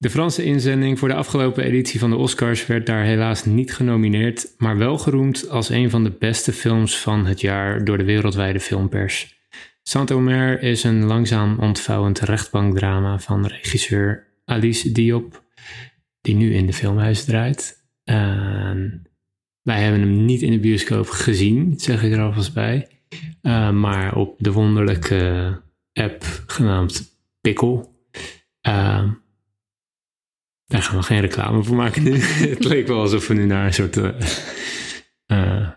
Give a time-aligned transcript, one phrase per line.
[0.00, 4.54] De Franse inzending voor de afgelopen editie van de Oscars werd daar helaas niet genomineerd,
[4.58, 8.60] maar wel geroemd als een van de beste films van het jaar door de wereldwijde
[8.60, 9.36] filmpers.
[9.82, 15.42] Saint-Omer is een langzaam ontvouwend rechtbankdrama van regisseur Alice Diop,
[16.20, 17.88] die nu in de filmhuis draait.
[18.04, 19.02] En
[19.62, 22.88] wij hebben hem niet in de bioscoop gezien, zeg ik er alvast bij,
[23.42, 25.52] uh, maar op de wonderlijke
[25.92, 27.88] app genaamd Pickle.
[28.68, 29.10] Uh,
[30.68, 32.14] daar gaan we geen reclame voor maken nu.
[32.54, 34.20] het leek wel alsof we nu naar een soort uh,
[35.26, 35.68] uh,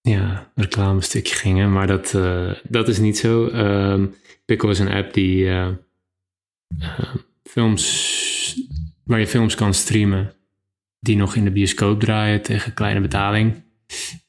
[0.00, 3.46] ja, reclamestukje gingen, maar dat, uh, dat is niet zo.
[3.46, 4.14] Um,
[4.44, 5.50] Pickle is een app die
[7.42, 8.60] films,
[9.04, 10.32] waar je films kan streamen
[11.00, 13.62] die nog in de bioscoop draaien tegen kleine betaling.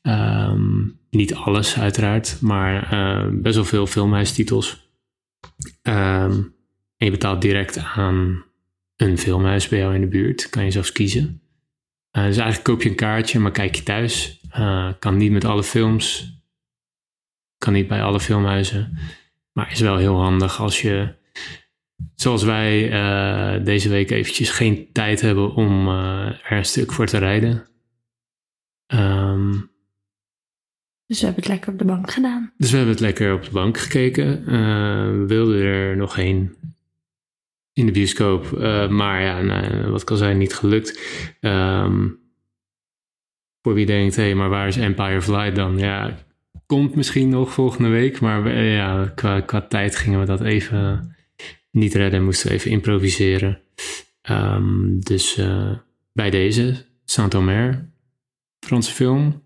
[0.01, 2.89] Um, niet alles uiteraard, maar
[3.33, 4.89] best wel veel filmhuistitels.
[5.83, 6.53] Um,
[6.97, 8.43] en je betaalt direct aan
[9.01, 10.49] een filmhuis bij jou in de buurt.
[10.49, 11.41] Kan je zelfs kiezen.
[12.11, 14.41] Uh, dus eigenlijk koop je een kaartje, maar kijk je thuis.
[14.57, 16.33] Uh, kan niet met alle films.
[17.57, 18.97] Kan niet bij alle filmhuizen.
[19.51, 21.15] Maar is wel heel handig als je,
[22.15, 27.17] zoals wij uh, deze week eventjes geen tijd hebben om er een stuk voor te
[27.17, 27.67] rijden.
[28.87, 29.71] Um,
[31.05, 32.53] dus we hebben het lekker op de bank gedaan.
[32.57, 34.45] Dus we hebben het lekker op de bank gekeken.
[35.19, 36.57] we wilden er nog heen
[37.79, 38.45] in de bioscoop.
[38.57, 40.99] Uh, maar ja, nou, wat kan zijn, niet gelukt.
[41.41, 42.19] Um,
[43.61, 45.77] voor wie denkt, hé, hey, maar waar is Empire of Light dan?
[45.77, 46.17] Ja,
[46.65, 48.19] komt misschien nog volgende week.
[48.19, 51.15] Maar we, ja, qua, tijd gingen we dat even
[51.71, 52.23] niet redden.
[52.23, 53.61] Moesten we even improviseren.
[54.29, 55.77] Um, dus uh,
[56.13, 57.89] bij deze, Saint-Omer,
[58.59, 59.43] Franse film.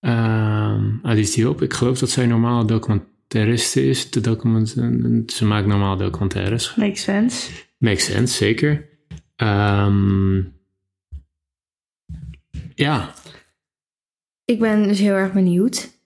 [0.00, 4.10] Um, Alice Diop, ik geloof dat zij normaal documentaire documentariste is.
[4.10, 4.68] De document,
[5.32, 6.74] ze maakt normaal documentaires.
[6.74, 7.50] Makes sense.
[7.78, 8.88] Makes sense, zeker.
[9.36, 10.52] Um,
[12.74, 13.14] ja.
[14.44, 15.96] Ik ben dus heel erg benieuwd.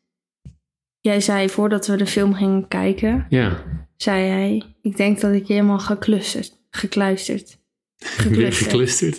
[1.00, 3.64] Jij zei voordat we de film gingen kijken, ja.
[3.96, 7.58] zei hij, ik denk dat ik helemaal gekluisterd, gekluisterd.
[8.58, 9.18] Gekluisterd?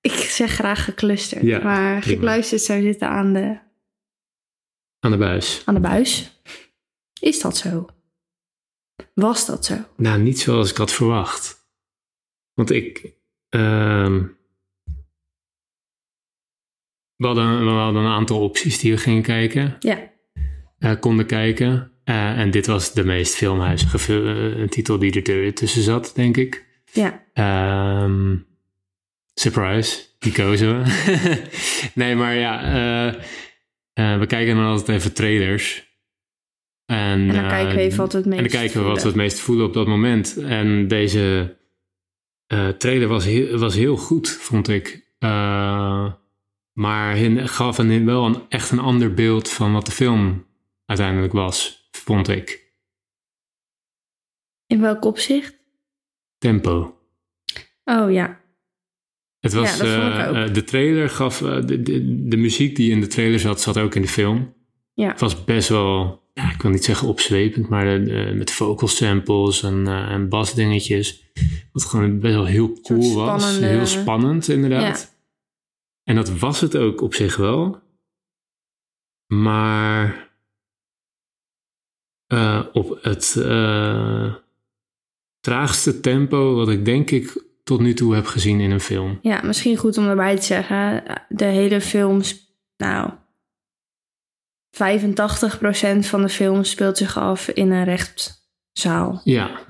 [0.00, 2.16] ik zeg graag gekluisterd, ja, maar prima.
[2.16, 3.58] gekluisterd zou zitten aan de...
[5.00, 5.62] Aan de buis.
[5.64, 6.34] Aan de buis.
[7.20, 7.86] Is dat zo?
[9.14, 9.74] Was dat zo?
[9.96, 11.68] Nou, niet zoals ik had verwacht.
[12.54, 13.12] Want ik.
[13.50, 14.22] Uh,
[17.16, 19.76] we, hadden, we hadden een aantal opties die we gingen kijken.
[19.80, 20.12] Ja.
[20.78, 21.92] Uh, konden kijken.
[22.04, 26.66] Uh, en dit was de meest filmhuizige uh, titel die er tussen zat, denk ik.
[26.92, 27.24] Ja.
[28.02, 28.46] Um,
[29.34, 31.42] surprise, die kozen we.
[31.94, 32.60] nee, maar ja,
[34.18, 35.83] we kijken dan altijd even trailers.
[36.86, 39.02] En, en dan kijken we even wat we het meest En dan kijken we wat
[39.02, 40.36] we het meest voelen op dat moment.
[40.36, 41.56] En deze
[42.52, 45.14] uh, trailer was heel, was heel goed, vond ik.
[45.18, 46.12] Uh,
[46.72, 47.16] maar
[47.48, 50.46] gaf een, wel een, echt een ander beeld van wat de film
[50.86, 52.72] uiteindelijk was, vond ik.
[54.66, 55.58] In welk opzicht?
[56.38, 56.98] Tempo.
[57.84, 58.40] Oh ja.
[59.40, 63.40] Het was, ja, uh, de trailer gaf, de, de, de muziek die in de trailer
[63.40, 64.54] zat, zat ook in de film.
[64.92, 65.08] Ja.
[65.08, 69.62] Het was best wel ja, ik wil niet zeggen opzwepend, maar uh, met vocal samples
[69.62, 71.22] en, uh, en basdingetjes.
[71.72, 73.58] Wat gewoon best wel heel cool was.
[73.58, 75.00] Heel spannend, inderdaad.
[75.00, 75.14] Ja.
[76.02, 77.82] En dat was het ook op zich wel.
[79.26, 80.32] Maar
[82.32, 83.32] uh, op het
[85.40, 89.18] traagste tempo wat ik denk ik tot nu toe heb gezien in een film.
[89.22, 91.02] Ja, misschien goed om erbij te zeggen.
[91.28, 92.20] De hele film,
[92.76, 93.10] nou,
[94.74, 94.76] 85%
[96.00, 99.20] van de film speelt zich af in een rechtszaal.
[99.24, 99.60] Ja.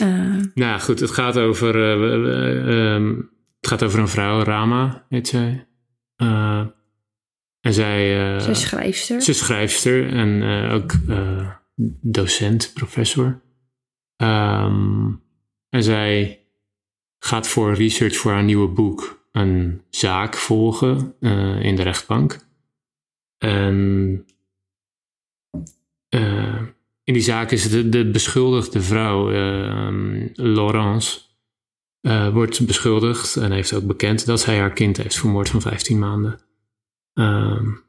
[0.00, 3.16] Uh, nou goed, het gaat over, uh, uh,
[3.60, 5.66] het gaat over een vrouw, Rama heet zij.
[7.60, 8.40] en zij...
[8.40, 9.20] ze is schrijfster.
[9.20, 10.92] Ze is schrijfster en ook
[12.00, 13.40] docent, professor.
[14.16, 15.22] Um,
[15.68, 16.46] en zij
[17.18, 21.14] gaat voor research voor haar nieuwe boek een zaak volgen
[21.62, 22.50] in de rechtbank.
[23.42, 24.26] En
[26.14, 26.62] uh,
[27.04, 31.20] in die zaak is de, de beschuldigde vrouw, uh, Laurence,
[32.00, 35.98] uh, wordt beschuldigd en heeft ook bekend dat zij haar kind heeft vermoord van 15
[35.98, 36.40] maanden.
[37.14, 37.82] Um,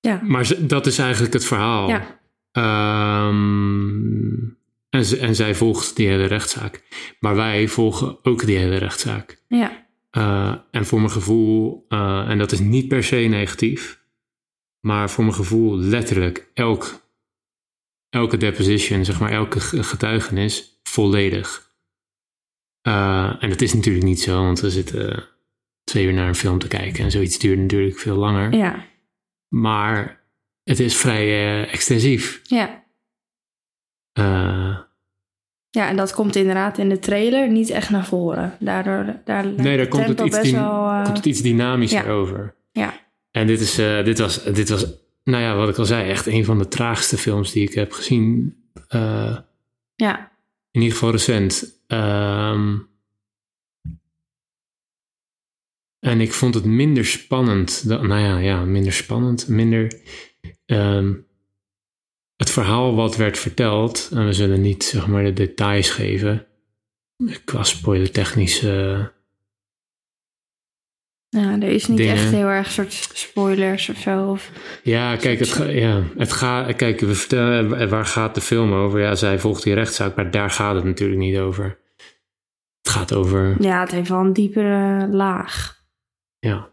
[0.00, 0.20] ja.
[0.22, 1.88] Maar dat is eigenlijk het verhaal.
[1.88, 3.28] Ja.
[3.28, 4.58] Um,
[4.90, 6.82] en, en zij volgt die hele rechtszaak.
[7.20, 9.42] Maar wij volgen ook die hele rechtszaak.
[9.48, 9.83] Ja.
[10.16, 14.02] Uh, en voor mijn gevoel, uh, en dat is niet per se negatief,
[14.80, 17.08] maar voor mijn gevoel letterlijk elk,
[18.08, 21.72] elke deposition, zeg maar elke getuigenis, volledig.
[22.88, 25.28] Uh, en dat is natuurlijk niet zo, want we zitten
[25.84, 28.54] twee uur naar een film te kijken en zoiets duurt natuurlijk veel langer.
[28.54, 28.86] Ja.
[29.48, 30.24] Maar
[30.62, 32.40] het is vrij extensief.
[32.42, 32.84] Ja.
[34.18, 34.73] Uh,
[35.74, 38.56] ja, en dat komt inderdaad in de trailer niet echt naar voren.
[38.60, 42.12] Daardoor, daar nee, daar komt het, iets best wel, uh, komt het iets dynamischer ja.
[42.12, 42.54] over.
[42.72, 43.00] Ja.
[43.30, 44.86] En dit, is, uh, dit, was, dit was,
[45.24, 47.92] nou ja, wat ik al zei, echt een van de traagste films die ik heb
[47.92, 48.56] gezien.
[48.94, 49.36] Uh,
[49.94, 50.32] ja.
[50.70, 51.80] In ieder geval recent.
[51.88, 52.88] Um,
[55.98, 57.88] en ik vond het minder spannend.
[57.88, 59.48] Dan, nou ja, ja, minder spannend.
[59.48, 60.00] Minder.
[60.66, 61.26] Um,
[62.36, 66.46] het verhaal wat werd verteld, en we zullen niet zeg maar de details geven,
[67.44, 69.12] qua spoilertechnische.
[71.28, 72.14] Ja, er is niet dingen.
[72.14, 74.30] echt heel erg soort spoilers of zo.
[74.30, 74.50] Of
[74.82, 76.76] Ja, kijk, het, ga- ja, het gaat.
[76.76, 79.00] Kijk, we vertellen waar gaat de film over?
[79.00, 81.78] Ja, zij volgt die rechtszaak, maar daar gaat het natuurlijk niet over.
[82.82, 83.56] Het gaat over.
[83.62, 85.82] ja, het heeft wel een diepere laag.
[86.38, 86.70] Ja.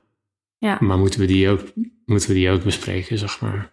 [0.58, 0.78] Ja.
[0.80, 1.62] Maar moeten we die ook,
[2.06, 3.72] moeten we die ook bespreken, zeg maar?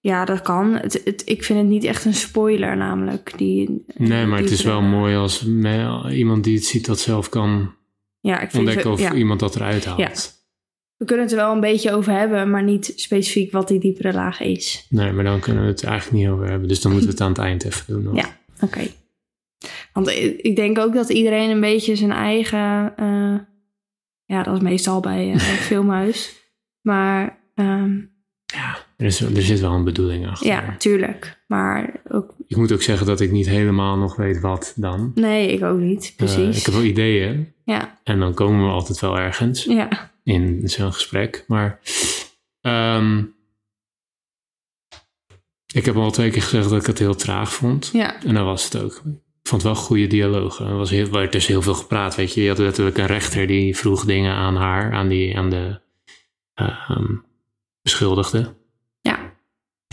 [0.00, 0.72] Ja, dat kan.
[0.74, 3.32] Het, het, ik vind het niet echt een spoiler, namelijk.
[3.36, 7.00] Die, Nee, maar die het is wel mooi als me- iemand die het ziet dat
[7.00, 7.74] zelf kan
[8.20, 9.12] Ja, ik vind ontdekken of ja.
[9.14, 9.98] iemand dat eruit haalt.
[9.98, 10.10] Ja.
[10.96, 14.12] We kunnen het er wel een beetje over hebben, maar niet specifiek wat die diepere
[14.12, 14.86] laag is.
[14.90, 16.68] Nee, maar dan kunnen we het eigenlijk niet over hebben.
[16.68, 18.14] Dus dan moeten we het aan het eind even doen.
[18.14, 18.38] Ja.
[18.60, 18.80] Oké.
[19.92, 20.08] Want
[20.42, 22.92] ik denk ook dat iedereen een beetje zijn eigen.
[22.96, 23.34] eh,
[24.24, 25.38] ja, dat is meestal bij een
[25.70, 26.36] filmhuis.
[26.80, 27.98] Maar ehm,
[29.00, 30.46] Er, is, er zit wel een bedoeling achter.
[30.46, 31.42] ja, tuurlijk.
[31.46, 32.34] Maar ook.
[32.46, 35.12] Ik moet ook zeggen dat ik niet helemaal nog weet wat dan.
[35.14, 36.04] Nee, ik ook niet.
[36.04, 36.58] Eh, Precies.
[36.58, 37.52] ik heb wel ideeën.
[37.64, 40.10] Ja, En dan komen we altijd wel ergens ja.
[40.24, 41.44] in zo'n gesprek.
[41.48, 41.80] Maar
[42.60, 43.22] ehm,
[45.72, 47.90] ik heb al twee keer gezegd dat ik het heel traag vond.
[47.92, 49.02] Ja, En dat was het ook.
[49.42, 50.66] Ik vond wel goede dialogen.
[50.66, 52.42] Er was heel, er werd dus heel veel gepraat, weet je.
[52.42, 55.80] Je had letterlijk een rechter die vroeg dingen aan haar, aan, die, aan de
[56.54, 57.14] ehm,
[57.82, 58.58] beschuldigde.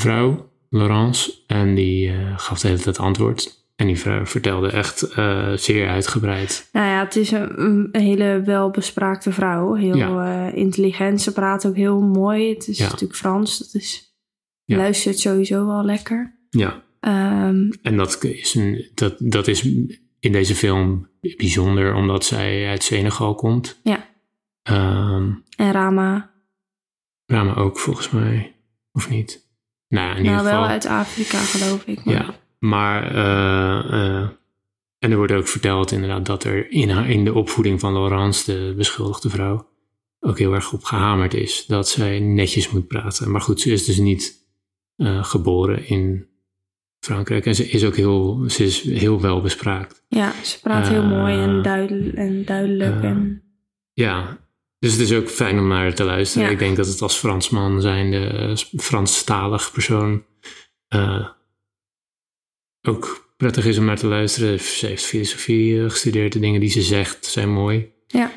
[0.08, 1.34] Vrouw, Laurence.
[1.48, 3.66] En die eh, gaf de hele tijd antwoord.
[3.76, 6.70] En die vrouw vertelde echt eh, zeer uitgebreid.
[6.72, 9.74] Nou ja, het is een, een hele welbespraakte vrouw.
[9.74, 10.48] Heel Ja.
[10.48, 11.22] eh, intelligent.
[11.22, 12.50] Ze praat ook heel mooi.
[12.54, 12.84] Het is Ja.
[12.90, 13.58] natuurlijk Frans.
[13.58, 14.16] Dat is,
[14.64, 14.78] Ja.
[14.78, 16.36] luistert sowieso wel lekker.
[16.50, 19.62] Ja, Ehm, en dat is, een, dat, dat is
[20.20, 21.08] in deze film
[21.38, 23.80] bijzonder, omdat zij uit Senegal komt.
[23.84, 24.10] Ja.
[24.64, 26.32] Ehm, en Rama.
[27.26, 28.56] Rama ook, volgens mij.
[28.92, 29.47] Of niet?
[29.90, 30.60] Nou, in ieder Nou, geval.
[30.62, 32.04] wel uit Afrika, geloof ik.
[32.06, 33.16] Maar, Ja, maar.
[33.16, 34.28] eh, eh,
[35.00, 38.52] en er wordt ook verteld inderdaad dat er in, haar- in de opvoeding van Laurence,
[38.52, 39.68] de beschuldigde vrouw,
[40.20, 43.32] ook heel erg op gehamerd is dat zij netjes moet praten.
[43.32, 44.46] Maar goed, ze is dus niet
[44.96, 46.28] eh, geboren in
[47.00, 50.04] Frankrijk en ze is ook heel, ze is heel wel bespraakt.
[50.08, 53.04] Ja, ze praat heel mooi en, duidel- en duidelijk.
[53.04, 53.42] en,
[53.94, 54.38] Ja,
[54.80, 56.48] dus het is ook fijn om naar te luisteren.
[56.48, 56.54] Ja.
[56.54, 60.24] Ik denk dat het als Fransman zijnde, eh, Franstalig persoon,
[60.88, 61.28] eh,
[62.82, 64.60] ook prettig is om naar te luisteren.
[64.60, 66.34] Ze heeft filosofie eh, gestudeerd.
[66.34, 67.92] De dingen die ze zegt zijn mooi.
[68.08, 68.32] ja,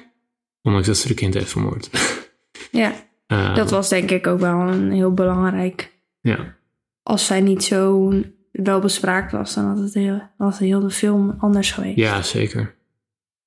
[0.63, 1.91] Ondanks dat ze de kind heeft vermoord.
[2.71, 5.93] ja, Eh, dat was denk ik ook wel een heel belangrijk.
[6.21, 6.57] Ja,
[7.03, 8.13] Als zij niet zo
[8.53, 11.97] welbespraakt was, dan had het heel, was heel de film anders geweest.
[11.97, 12.77] ja zeker.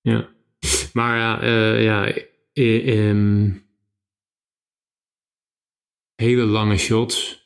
[0.02, 0.28] Ja.
[0.94, 1.46] Maar ja,
[1.78, 2.14] ja
[2.54, 3.52] eh, ehm,
[6.16, 7.42] hele lange shots.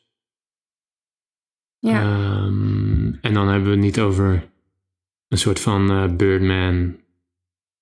[1.80, 4.52] Ja, Ehm, en dan hebben we het niet over
[5.28, 7.00] een soort van eh, Birdman,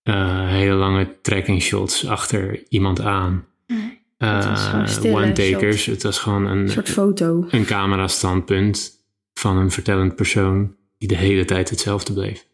[0.02, 3.46] eh, hele lange tracking shots achter iemand aan.
[3.68, 5.86] Nee, het was gewoon stille One-takers.
[5.86, 7.46] Het was gewoon een, een soort foto.
[7.50, 12.48] een camera-standpunt van een vertellend persoon die de hele tijd hetzelfde bleef.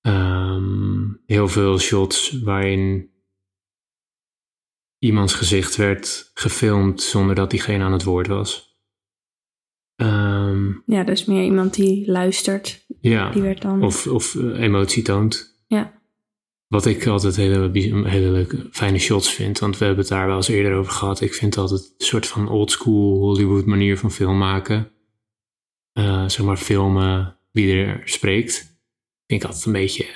[0.00, 3.10] Ehm, heel veel shots waarin
[4.98, 8.76] iemands gezicht werd gefilmd zonder dat diegene aan het woord was.
[9.96, 12.84] Ehm, Ja, dus meer iemand die luistert.
[13.00, 13.82] ja, Die werd dan...
[13.82, 15.62] of, of eh, emotie toont.
[15.66, 15.96] Ja.
[16.66, 17.70] Wat ik altijd hele,
[18.08, 21.20] hele leuke, fijne shots vind, want we hebben het daar wel eens eerder over gehad.
[21.20, 24.90] Ik vind altijd een soort van oldschool Hollywood manier van film maken.
[25.92, 28.56] Eh, zeg maar filmen wie er spreekt.
[29.26, 30.06] Vind ik altijd een beetje.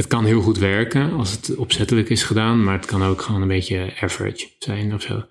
[0.00, 3.42] Het kan heel goed werken als het opzettelijk is gedaan, maar het kan ook gewoon
[3.42, 5.24] een beetje average zijn of zo.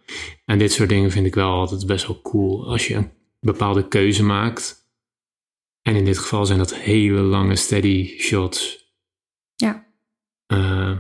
[0.46, 2.68] En dit soort dingen vind ik wel altijd best wel cool.
[2.68, 4.92] Als je een bepaalde keuze maakt.
[5.82, 8.88] En in dit geval zijn dat hele lange steady shots.
[9.56, 9.86] Ja.
[10.46, 10.98] Eh,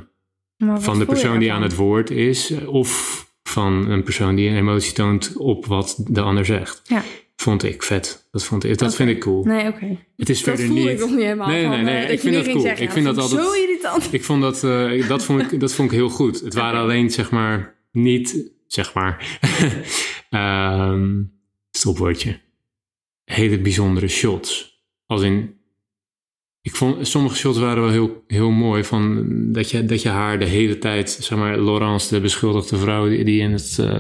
[0.58, 4.58] van de persoon die aan het woord is, eh, of van een persoon die een
[4.58, 6.82] emotie toont op wat de ander zegt.
[6.84, 7.04] Ja.
[7.40, 8.28] Vond ik vet.
[8.32, 9.44] Dat, vond ik, dat vind ik cool.
[9.44, 9.98] Nee, oké.
[10.18, 10.88] Het is Dat verder voel niet.
[10.88, 12.60] ik nog niet helemaal Nee, van, nee, nee, eh, ik vind dat cool.
[12.60, 14.14] zeggen, Ik vind dat Zo altijd- irritant.
[14.14, 16.40] Ik vond dat, eh, dat, vond ik, dat vond ik heel goed.
[16.42, 19.40] Het waren alleen, zeg maar, niet, zeg maar,
[20.30, 21.24] ehm,
[21.72, 22.40] stopwoordje,
[23.26, 24.82] hele bijzondere shots.
[25.06, 25.56] Als in,
[26.62, 30.40] ik vond, sommige shots waren wel heel, heel mooi, van dat je, dat je haar
[30.40, 34.00] de hele tijd, zeg maar, Laurence, de beschuldigde vrouw, die, die in het, eh,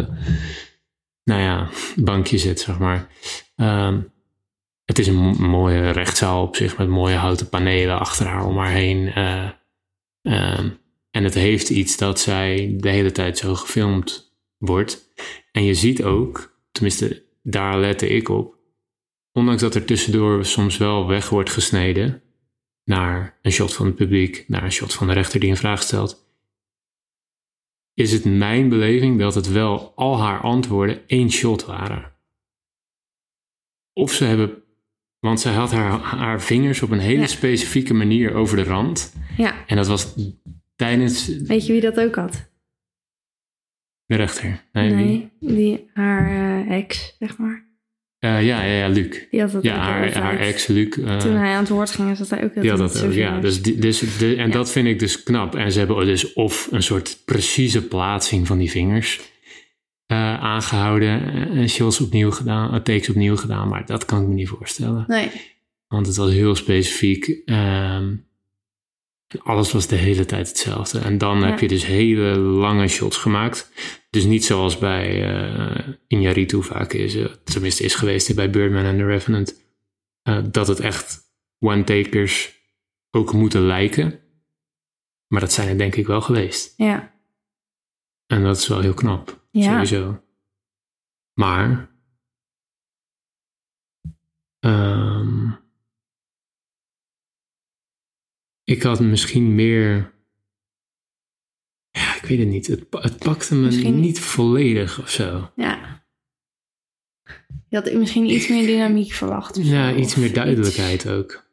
[1.23, 3.07] nou ja, bankje zit, zeg maar.
[3.55, 4.01] Ehm,
[4.85, 8.57] het is een mo- mooie rechtszaal op zich, met mooie houten panelen achter haar om
[8.57, 9.07] haar heen.
[9.07, 9.49] eh,
[10.21, 10.69] Ehm,
[11.11, 15.13] en het heeft iets dat zij de hele tijd zo gefilmd wordt.
[15.51, 18.55] En je ziet ook, tenminste daar lette ik op,
[19.31, 22.21] ondanks dat er tussendoor soms wel weg wordt gesneden
[22.83, 25.81] naar een shot van het publiek, naar een shot van de rechter die een vraag
[25.81, 26.28] stelt,
[27.99, 32.11] is het mijn beleving dat het wel al haar antwoorden één shot waren.
[33.93, 34.63] Of ze hebben,
[35.19, 37.27] want zij had haar, haar vingers op een hele Ja.
[37.27, 39.15] specifieke manier over de rand.
[39.37, 40.15] Ja, En dat was
[40.75, 42.47] tijdens weet je wie dat ook had?
[44.05, 44.63] de rechter.
[44.71, 44.93] Nee?
[44.93, 46.27] Nee, die, haar
[46.67, 47.68] eh, ex, zeg maar.
[48.19, 49.25] Eh, ja, ja, ja, Luc.
[49.31, 50.89] Die had dat Ja, haar, ex, Luc.
[50.97, 53.39] eh, Toen hij aan het woord ging, zat hij ook heel tijd dat ook, ja.
[53.39, 54.53] Dus, die- dus de, en Ja.
[54.53, 55.55] dat vind ik dus knap.
[55.55, 59.21] En ze hebben dus of een soort precieze plaatsing van die vingers
[60.05, 61.31] eh, aangehouden.
[61.55, 63.67] En shots opnieuw gedaan, takes opnieuw gedaan.
[63.67, 65.03] Maar dat kan ik me niet voorstellen.
[65.07, 65.29] Nee,
[65.87, 67.41] Want het was heel specifiek.
[67.45, 68.15] ehm,
[69.37, 70.99] alles was de hele tijd hetzelfde.
[70.99, 71.45] En dan Ja.
[71.45, 73.71] heb je dus hele lange shots gemaakt.
[74.09, 77.15] Dus niet zoals bij eh Iñárritu vaak is.
[77.15, 79.67] eh, tenminste is geweest bij Birdman en The Revenant.
[80.21, 82.61] eh, dat het echt one-takers
[83.11, 84.19] ook moeten lijken.
[85.27, 86.73] Maar dat zijn er denk ik wel geweest.
[86.77, 87.17] ja.
[88.27, 89.47] En dat is wel heel knap.
[89.51, 89.71] Ja.
[89.71, 90.23] Sowieso.
[91.33, 91.89] Maar.
[94.59, 95.51] ehm,
[98.63, 100.13] ik had misschien meer.
[102.21, 102.67] Ik weet het niet.
[102.67, 105.51] Het, het pakte me Misschien- niet volledig of zo.
[105.55, 106.03] Ja.
[107.67, 109.57] Je had misschien iets meer dynamiek verwacht.
[109.57, 111.47] of Ja, zo, iets meer duidelijkheid ook.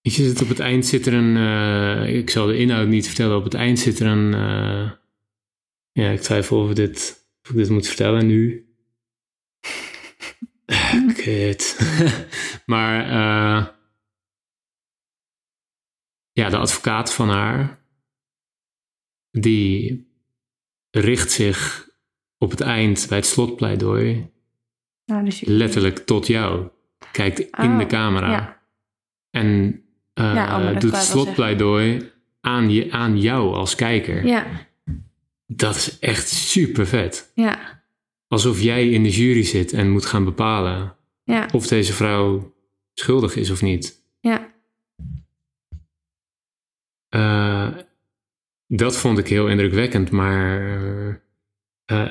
[0.00, 1.36] Weet je, op het eind zit er een.
[1.36, 3.36] eh, ik zal de inhoud niet vertellen.
[3.36, 4.34] Op het eind zit er een.
[4.34, 4.92] eh,
[5.92, 8.68] ja, ik twijfel of, dit, of ik dit moet vertellen nu.
[11.24, 11.78] Kut.
[12.66, 13.00] maar.
[13.04, 13.66] eh,
[16.32, 17.77] ja, de advocaat van haar.
[19.30, 20.06] Die
[20.90, 21.88] richt zich
[22.38, 24.30] op het eind bij het slotpleidooi
[25.04, 26.68] Nou, dus je- letterlijk tot jou.
[27.12, 28.30] Kijkt in Oh, de camera.
[28.30, 28.62] Ja,
[29.30, 29.82] En
[30.14, 34.26] eh, Ja, oh, doet het slotpleidooi aan, je, aan jou als kijker.
[34.26, 34.46] ja,
[35.46, 37.30] Dat is echt super vet.
[37.34, 37.82] ja,
[38.28, 42.54] Alsof jij in de jury zit en moet gaan bepalen ja, of deze vrouw
[42.94, 44.02] schuldig is of niet.
[44.20, 44.52] ja,
[47.08, 47.68] Eh,
[48.68, 50.60] dat vond ik heel indrukwekkend, maar
[51.84, 52.08] eh,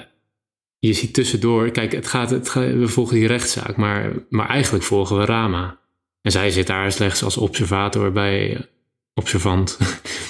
[0.80, 4.84] je ziet tussendoor, kijk, het gaat, het gaat, we volgen die rechtszaak, maar, maar eigenlijk
[4.84, 5.80] volgen we Rama.
[6.22, 8.68] En zij zit daar slechts als observator bij,
[9.14, 9.78] observant.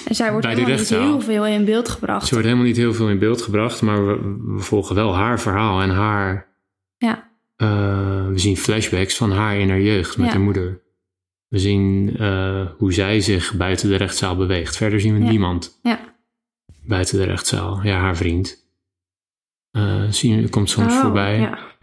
[0.08, 2.26] En zij wordt helemaal niet heel veel in beeld gebracht.
[2.26, 5.40] Ze wordt helemaal niet heel veel in beeld gebracht, maar we, we volgen wel haar
[5.40, 6.46] verhaal en haar.
[6.96, 7.30] Ja.
[7.56, 10.32] eh, we zien flashbacks van haar in haar jeugd met Ja.
[10.32, 10.80] haar moeder.
[11.48, 14.76] We zien eh, hoe zij zich buiten de rechtszaal beweegt.
[14.76, 15.30] Verder zien we Ja.
[15.30, 16.16] niemand Ja.
[16.82, 17.82] Buiten de rechtszaal.
[17.82, 18.66] Ja, haar vriend.
[19.70, 21.38] Eh zien, komt soms Oh, voorbij.
[21.38, 21.76] Ja.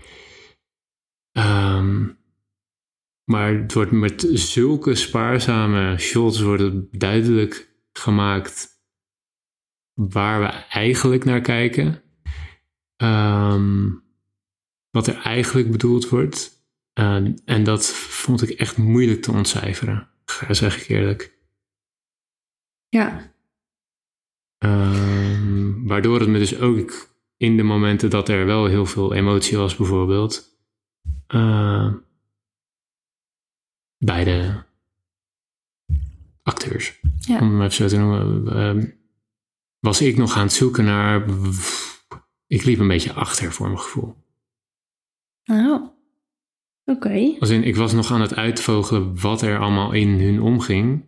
[1.31, 2.07] Ehm,
[3.23, 8.67] maar het wordt met zulke spaarzame shots wordt het duidelijk gemaakt
[9.93, 12.03] waar we eigenlijk naar kijken.
[12.95, 13.89] Ehm,
[14.89, 16.53] wat er eigenlijk bedoeld wordt.
[16.93, 17.15] Eh,
[17.45, 21.33] en dat vond ik echt moeilijk te ontcijferen, ga- zeg ik eerlijk.
[22.89, 23.33] ja,
[24.65, 29.57] Ehm, waardoor het me dus ook in de momenten dat er wel heel veel emotie
[29.57, 30.57] was, bijvoorbeeld,
[31.27, 31.93] eh,
[33.97, 34.63] bij de
[36.43, 37.39] acteurs, Ja.
[37.39, 38.85] om het even zo te noemen, ehm,
[39.79, 41.25] was ik nog aan het zoeken naar.
[42.47, 44.15] Ik liep een beetje achter voor mijn gevoel.
[45.45, 45.87] Oh.
[46.85, 47.35] Oké.
[47.39, 51.05] Als in, ik was nog aan het uitvogelen wat er allemaal in hun omging.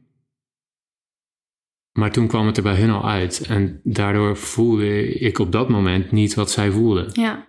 [1.98, 3.46] Maar toen kwam het er bij hun al uit.
[3.48, 7.10] En daardoor voelde ik op dat moment niet wat zij voelden.
[7.14, 7.48] Ja.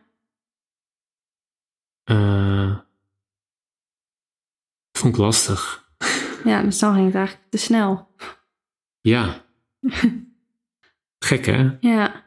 [2.04, 2.78] Eh,
[4.98, 5.88] vond ik lastig.
[6.44, 8.14] Ja, dus dan ging het eigenlijk te snel.
[9.00, 9.44] Ja.
[11.28, 11.76] Gek hè?
[11.80, 12.26] Ja.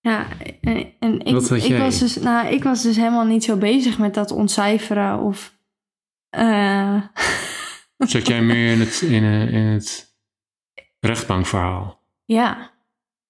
[0.00, 0.26] Ja,
[0.60, 3.56] en, en ik, Wat had ik, was dus, nou, ik was dus helemaal niet zo
[3.56, 5.58] bezig met dat ontcijferen of...
[6.30, 7.02] eh,
[8.06, 10.14] Zat jij meer in het, in, eh, in het
[11.00, 12.00] rechtbankverhaal?
[12.24, 12.70] ja,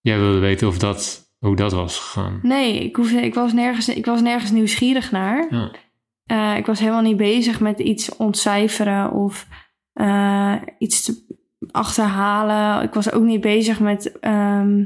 [0.01, 2.39] Jij wilde weten of dat, hoe dat was gegaan.
[2.43, 5.47] nee, ik, hoefde, ik, was nergens, ik was nergens nieuwsgierig naar.
[5.51, 5.71] Ja.
[6.25, 9.47] Eh, ik was helemaal niet bezig met iets ontcijferen of
[9.93, 11.25] eh, iets te
[11.71, 12.83] achterhalen.
[12.83, 14.85] Ik was ook niet bezig met ehm,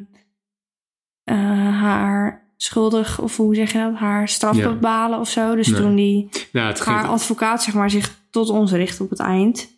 [1.25, 4.69] eh, haar schuldig, of hoe zeg je dat, haar straf Ja.
[4.69, 5.55] bepalen of zo.
[5.55, 5.81] Dus Nee.
[5.81, 9.76] toen die Nou, haar ging, advocaat zeg maar, zich tot ons richt op het eind,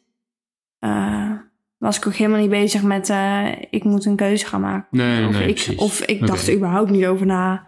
[0.78, 1.32] eh,
[1.78, 4.87] was ik ook helemaal niet bezig met eh, ik moet een keuze gaan maken.
[4.99, 5.76] nee, of, nee, ik, precies.
[5.76, 7.66] of ik dacht er überhaupt niet over na.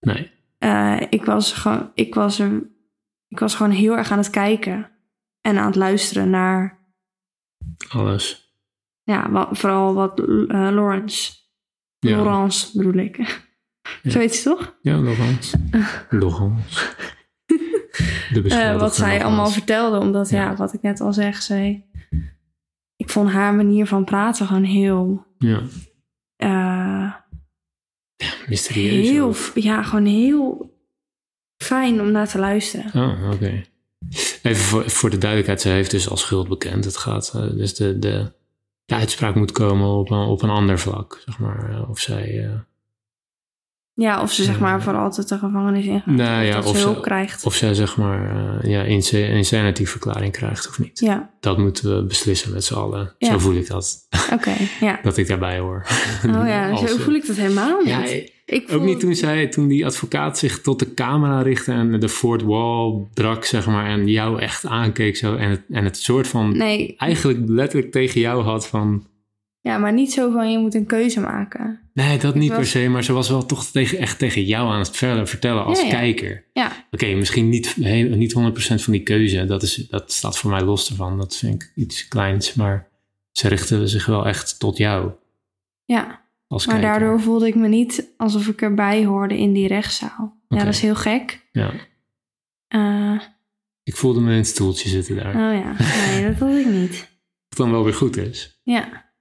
[0.00, 2.62] Nee, Eh, ik, was gewoon, ik, was er,
[3.28, 4.90] ik was gewoon heel erg aan het kijken
[5.40, 6.78] en aan het luisteren naar
[7.88, 8.54] alles.
[9.02, 10.18] ja, wat, vooral wat
[10.48, 11.32] Lawrence,
[11.98, 13.16] Ja, Laurence bedoel ik.
[14.10, 14.76] Zo heet ze toch?
[14.82, 15.00] ja.
[18.32, 20.42] De Eh, beschuldigde wat zij allemaal vertelde, omdat ja.
[20.42, 20.56] Ja.
[20.56, 21.86] wat ik net al zeg, zij,
[23.02, 25.60] ik vond haar manier van praten gewoon heel, Ja,
[26.36, 27.12] eh,
[28.48, 29.08] mysterieus.
[29.08, 30.70] heel, of- ja, gewoon heel
[31.62, 33.02] fijn om naar te luisteren.
[33.02, 33.62] Oh, oké.
[34.42, 36.84] Even voor, voor de duidelijkheid, ze heeft dus als schuld bekend.
[36.84, 38.32] Het gaat, eh, dus de, de,
[38.84, 41.70] de uitspraak moet komen op een, op een ander vlak, zeg maar.
[41.70, 42.58] eh, Of zij, eh,
[43.94, 46.06] Ja, of ze zeg maar voor altijd de gevangenis ingaat.
[46.06, 47.44] Nou of ja, of ze hulp krijgt.
[47.44, 48.30] of zij zeg maar
[48.60, 50.98] eh, ja, insa- insanity-verklaring krijgt of niet.
[51.00, 53.14] Ja, Dat moeten we beslissen met z'n allen.
[53.18, 53.30] Ja.
[53.30, 54.98] Zo voel ik dat, oké, ja.
[55.02, 55.86] dat ik daarbij hoor.
[56.26, 57.88] Oh ja, zo eh, voel ik dat helemaal niet.
[57.88, 61.42] Ja, eh, ik ook voel- niet toen zij, toen die advocaat zich tot de camera
[61.42, 65.62] richtte en de fourth wall brak, zeg maar, en jou echt aankeek zo en het,
[65.70, 69.06] en het soort van Nee, eigenlijk letterlijk tegen jou had van,
[69.60, 71.80] ja, maar niet zo van je moet een keuze maken.
[71.94, 74.68] Nee, dat niet was- per se, maar ze was wel toch tegen, echt tegen jou
[74.72, 75.90] aan het vertellen, vertellen als Ja, ja.
[75.92, 76.44] kijker.
[76.52, 80.50] Ja, Oké, misschien niet, heel- niet 100% van die keuze, dat, is, dat staat voor
[80.50, 82.88] mij los ervan, dat vind ik iets kleins, maar
[83.32, 85.10] ze richtte zich wel echt tot jou
[85.84, 86.20] ja.
[86.46, 86.98] als Maar kijker.
[87.00, 90.40] daardoor voelde ik me niet alsof ik erbij hoorde in die rechtszaal.
[90.48, 91.48] Ja, dat is heel gek.
[91.52, 91.72] Ja,
[92.68, 93.20] Eh,
[93.82, 95.34] ik voelde me in het stoeltje zitten daar.
[95.34, 95.74] oh ja,
[96.10, 97.10] nee, dat had ik niet.
[97.48, 98.60] Wat dan wel weer goed is.
[98.62, 99.11] Ja.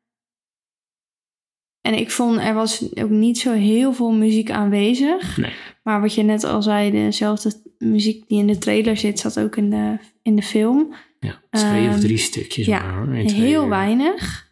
[1.82, 5.38] En ik vond, er was ook niet zo heel veel muziek aanwezig.
[5.38, 5.54] Nee.
[5.84, 9.56] Maar wat je net al zei, dezelfde muziek die in de trailer zit, zat ook
[9.56, 10.94] in de, in de film.
[11.20, 13.16] Ja, twee of Ehm, drie stukjes ja, maar hoor.
[13.16, 13.70] Heel uur.
[13.70, 14.52] weinig,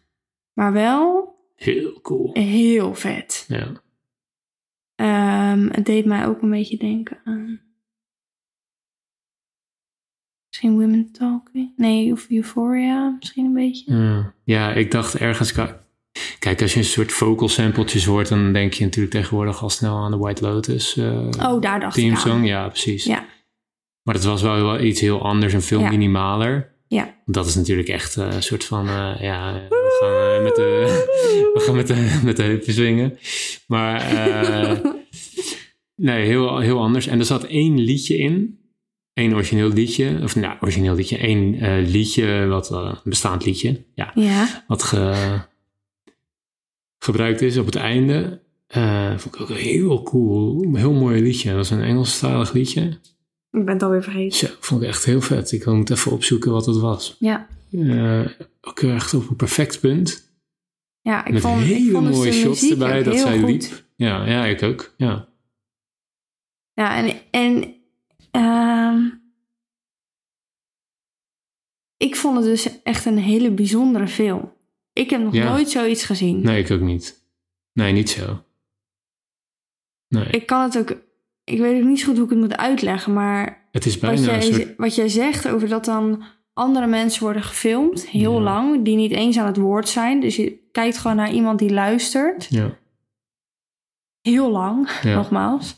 [0.52, 2.30] maar wel Heel cool.
[2.32, 3.44] heel vet.
[3.48, 3.72] Ja.
[4.94, 7.60] Ehm, het deed mij ook een beetje denken aan...
[10.48, 11.72] Misschien Women Talking?
[11.76, 13.94] Nee, of Euphoria misschien een beetje.
[13.94, 14.34] Ja.
[14.44, 15.54] ja, ik dacht ergens...
[16.40, 18.28] Kijk, als je een soort vocal sampletjes hoort...
[18.28, 21.96] dan denk je natuurlijk tegenwoordig al snel aan de White Lotus eh Oh, daar dacht
[21.96, 22.16] ik aan.
[22.16, 22.44] song.
[22.44, 23.04] Ja, precies.
[23.04, 23.26] Ja.
[24.02, 25.88] Maar het was wel, wel iets heel anders en veel Ja.
[25.90, 26.74] minimaler.
[26.88, 27.14] Ja.
[27.24, 28.88] Dat is natuurlijk echt eh, een soort van...
[28.88, 30.84] eh, ja, we gaan met de,
[31.54, 33.18] we gaan met de, met de heupen zwingen.
[33.66, 34.00] Maar...
[34.00, 34.78] eh,
[35.96, 37.06] Nee, heel, heel anders.
[37.06, 38.58] En er zat één liedje in.
[39.14, 40.18] Eén origineel liedje.
[40.22, 41.18] Of nou, origineel liedje.
[41.18, 41.58] Één
[41.90, 43.84] liedje, wat een bestaand liedje.
[43.94, 45.48] Ja, Ja, wat ge-
[47.04, 48.42] gebruikt is op het einde.
[48.66, 50.62] Eh, vond ik ook heel cool.
[50.62, 51.48] Een heel mooi liedje.
[51.48, 52.82] Dat was een Engelstalig liedje.
[53.50, 54.38] ik ben het alweer vergeten.
[54.38, 55.52] Zo, vond ik echt heel vet.
[55.52, 57.16] Ik moet even opzoeken wat het was.
[57.18, 58.26] Ja, Eh,
[58.60, 60.32] ook echt op een perfect punt.
[61.00, 63.48] ja ik met vond, ik hele vond dus mooie de shots erbij dat zij goed.
[63.48, 63.84] liep.
[63.96, 64.94] Ja, ja, ik ook.
[64.96, 65.28] Ja.
[66.72, 67.74] Ja, en, en
[68.30, 69.08] ehm,
[71.96, 74.52] ik vond het dus echt een hele bijzondere film.
[75.00, 75.48] Ik heb nog Ja.
[75.50, 76.42] nooit zoiets gezien.
[76.42, 77.22] Nee, ik ook niet.
[77.72, 78.42] Nee, niet zo.
[80.08, 80.24] Nee.
[80.26, 80.90] Ik kan het ook,
[81.44, 84.10] ik weet ook niet zo goed hoe ik het moet uitleggen, maar het is wat
[84.10, 84.76] bijna een jij, soort...
[84.76, 88.40] wat jij zegt over dat dan andere mensen worden gefilmd, heel Ja.
[88.40, 90.20] lang, die niet eens aan het woord zijn.
[90.20, 92.78] Dus je kijkt gewoon naar iemand die luistert, Ja,
[94.20, 95.14] heel lang, ja.
[95.14, 95.76] nogmaals.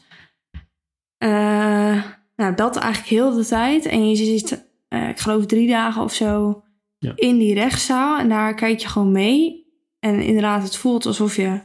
[1.18, 2.02] Eh,
[2.36, 3.86] nou, dat eigenlijk heel de tijd.
[3.86, 6.62] En je zit, eh, ik geloof drie dagen of zo,
[7.02, 7.12] Ja.
[7.14, 8.18] in die rechtszaal.
[8.18, 9.66] En daar kijk je gewoon mee.
[9.98, 11.60] En inderdaad, het voelt alsof je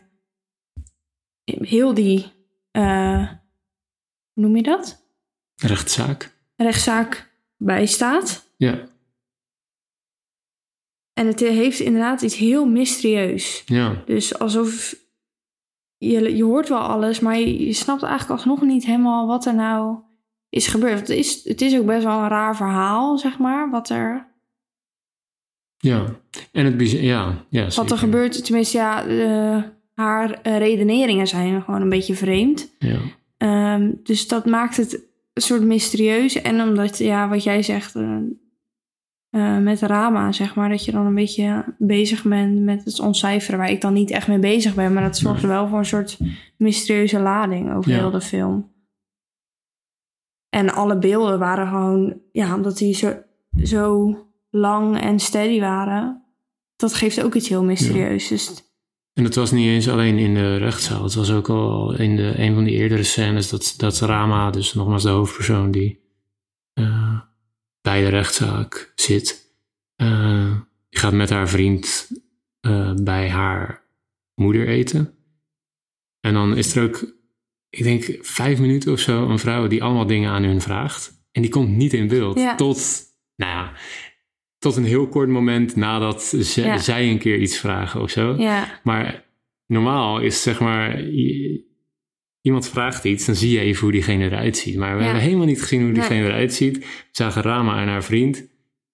[1.46, 2.26] heel die,
[2.72, 3.28] eh,
[4.34, 5.06] hoe noem je dat?
[5.56, 6.36] Rechtszaak.
[6.56, 8.52] Rechtszaak bijstaat.
[8.58, 8.88] Ja,
[11.14, 13.64] En het heeft inderdaad iets heel mysterieus.
[13.66, 14.04] ja.
[14.06, 14.96] Dus alsof
[15.98, 19.56] je, je hoort wel alles, maar je, je snapt eigenlijk alsnog niet helemaal wat er
[19.56, 19.98] nou
[20.50, 21.00] is gebeurd.
[21.00, 24.36] Het is, het is ook best wel een raar verhaal, zeg maar, wat er,
[25.78, 26.06] Ja.
[26.52, 27.92] En het ja, ja wat zeker.
[27.92, 28.46] er gebeurt.
[28.46, 29.64] Tenminste, ja, eh,
[29.94, 32.76] haar redeneringen zijn gewoon een beetje vreemd.
[32.80, 33.00] Ja.
[33.38, 34.94] Ehm, dus dat maakt het
[35.34, 36.42] een soort mysterieus.
[36.42, 41.16] En omdat, ja, wat jij zegt, eh, met Rama, zeg maar, dat je dan een
[41.16, 45.04] beetje bezig bent met het ontcijferen, waar ik dan niet echt mee bezig ben, maar
[45.04, 46.18] dat zorgt wel voor een soort
[46.58, 47.98] mysterieuze lading over Ja.
[47.98, 48.72] heel de film.
[50.50, 53.14] En alle beelden waren gewoon, ja, omdat die zo,
[53.64, 54.12] zo
[54.50, 56.26] lang en steady waren,
[56.76, 58.28] dat geeft ook iets heel mysterieus.
[58.28, 58.64] Dus
[59.14, 61.04] En het was niet eens alleen in de rechtszaal.
[61.04, 64.74] Het was ook al in de, een van die eerdere scènes dat, dat Rama, dus
[64.74, 66.06] nogmaals de hoofdpersoon die
[66.74, 67.20] eh,
[67.82, 69.56] bij de rechtszaak zit,
[69.96, 70.56] eh,
[70.90, 72.12] die gaat met haar vriend
[72.60, 73.84] eh, bij haar
[74.36, 75.14] moeder eten.
[76.20, 77.16] En dan is er ook,
[77.70, 81.26] ik denk vijf minuten of zo, een vrouw die allemaal dingen aan hun vraagt.
[81.32, 82.40] En die komt niet in beeld.
[82.40, 82.56] Ja.
[82.56, 83.04] Tot,
[83.36, 83.74] nou ja,
[84.68, 86.78] tot een heel kort moment nadat ze- Ja.
[86.78, 88.36] zij een keer iets vragen of zo.
[88.38, 89.24] ja, Maar
[89.66, 91.02] normaal is zeg maar,
[92.42, 94.78] iemand vraagt iets, dan zie je even hoe diegene eruit ziet.
[94.78, 95.04] Maar we Ja.
[95.06, 96.00] hebben helemaal niet gezien hoe Nee.
[96.00, 96.78] diegene eruit ziet.
[96.78, 98.38] We zagen Rama en haar vriend.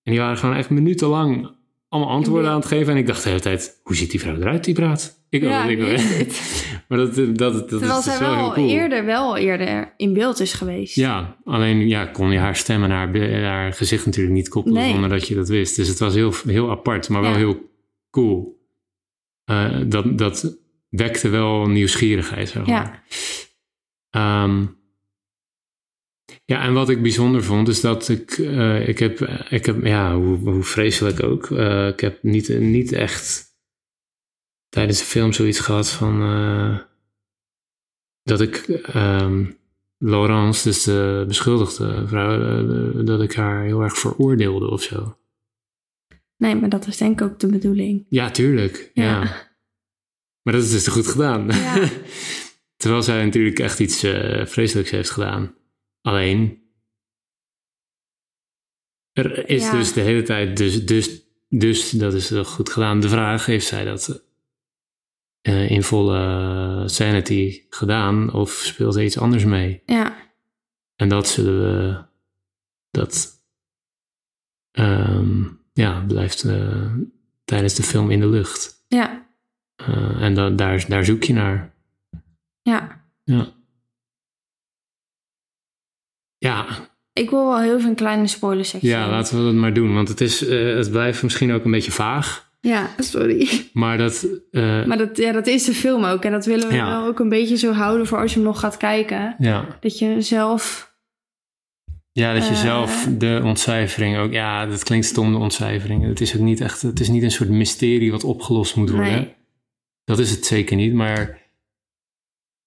[0.04, 1.50] En die waren gewoon echt minutenlang
[1.94, 2.94] allemaal antwoorden aan het geven.
[2.94, 5.22] En ik dacht de hele tijd, hoe ziet die vrouw eruit die praat?
[5.30, 6.02] Ik Ja, ik dit?
[6.88, 8.70] Maar dat, dat, dat, terwijl is dus zij wel, wel, heel cool.
[8.70, 10.96] eerder, wel eerder in beeld is geweest.
[10.96, 14.92] Ja, alleen ja, kon je haar stem en haar, haar gezicht natuurlijk niet koppelen Nee.
[14.92, 15.76] zonder dat je dat wist.
[15.76, 17.38] Dus het was heel, heel apart, maar wel Ja.
[17.38, 17.70] heel
[18.10, 18.62] cool.
[19.46, 20.58] Eh, dat, dat
[20.90, 23.04] wekte wel nieuwsgierigheid, zeg maar.
[24.10, 24.44] Ja.
[24.44, 24.66] Ehm,
[26.46, 30.16] ja, en wat ik bijzonder vond, is dat ik, eh, ik heb, ik heb ja,
[30.16, 33.56] hoe, hoe vreselijk ook, eh, ik heb niet, niet echt
[34.70, 36.80] tijdens de film zoiets gehad van, eh,
[38.24, 39.46] dat ik ehm,
[39.98, 45.18] Laurence, dus de beschuldigde vrouw, dat ik haar heel erg veroordeelde of zo.
[46.38, 48.06] Nee, maar dat is denk ik ook de bedoeling.
[48.10, 48.92] Ja, tuurlijk.
[48.94, 49.04] Ja.
[49.04, 49.52] Ja.
[50.42, 51.48] Maar dat is dus goed gedaan.
[51.48, 51.90] Ja.
[52.82, 54.00] Terwijl zij natuurlijk echt iets
[54.46, 55.56] vreselijks heeft gedaan.
[56.08, 56.62] Alleen,
[59.12, 59.72] er is Ja.
[59.72, 63.00] dus de hele tijd, dus, dus, dus dat is goed gedaan.
[63.00, 64.24] De vraag, heeft zij dat
[65.42, 69.82] eh, in volle sanity gedaan of speelt er iets anders mee?
[69.86, 70.32] Ja,
[70.96, 72.06] En dat zullen we,
[72.92, 73.42] dat
[74.72, 76.94] ehm, ja, blijft eh,
[77.46, 78.86] tijdens de film in de lucht.
[78.88, 79.22] ja,
[79.76, 81.74] Eh, en da daar, daar zoek je naar.
[82.62, 83.02] ja.
[83.24, 83.54] Ja.
[86.48, 86.66] Ja,
[87.14, 88.90] Ik wil wel heel veel een kleine spoiler sectie.
[88.90, 89.94] ja, laten we dat maar doen.
[89.94, 92.52] Want het, is, eh, het blijft misschien ook een beetje vaag.
[92.62, 93.50] Ja, sorry.
[93.74, 94.28] Maar dat...
[94.52, 96.24] eh, Maar dat, ja, dat is de film ook.
[96.24, 96.90] En dat willen we Ja.
[97.00, 99.36] wel ook een beetje zo houden voor als je hem nog gaat kijken.
[99.40, 99.78] ja.
[99.80, 100.94] Dat je zelf...
[102.12, 102.60] ja, dat je Eh.
[102.62, 104.32] zelf de ontcijfering ook...
[104.32, 106.06] Ja, dat klinkt stom, de ontcijfering.
[106.08, 106.82] Het is ook niet echt...
[106.82, 109.12] Het is niet een soort mysterie wat opgelost moet worden.
[109.14, 109.34] Nee.
[110.06, 111.42] Dat is het zeker niet, maar...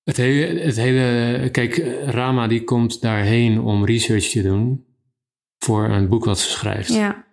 [0.07, 1.49] Het hele, het hele...
[1.51, 4.87] Kijk, Rama die komt daarheen om research te doen...
[5.59, 6.95] voor een boek wat ze schrijft.
[6.95, 7.25] Ja,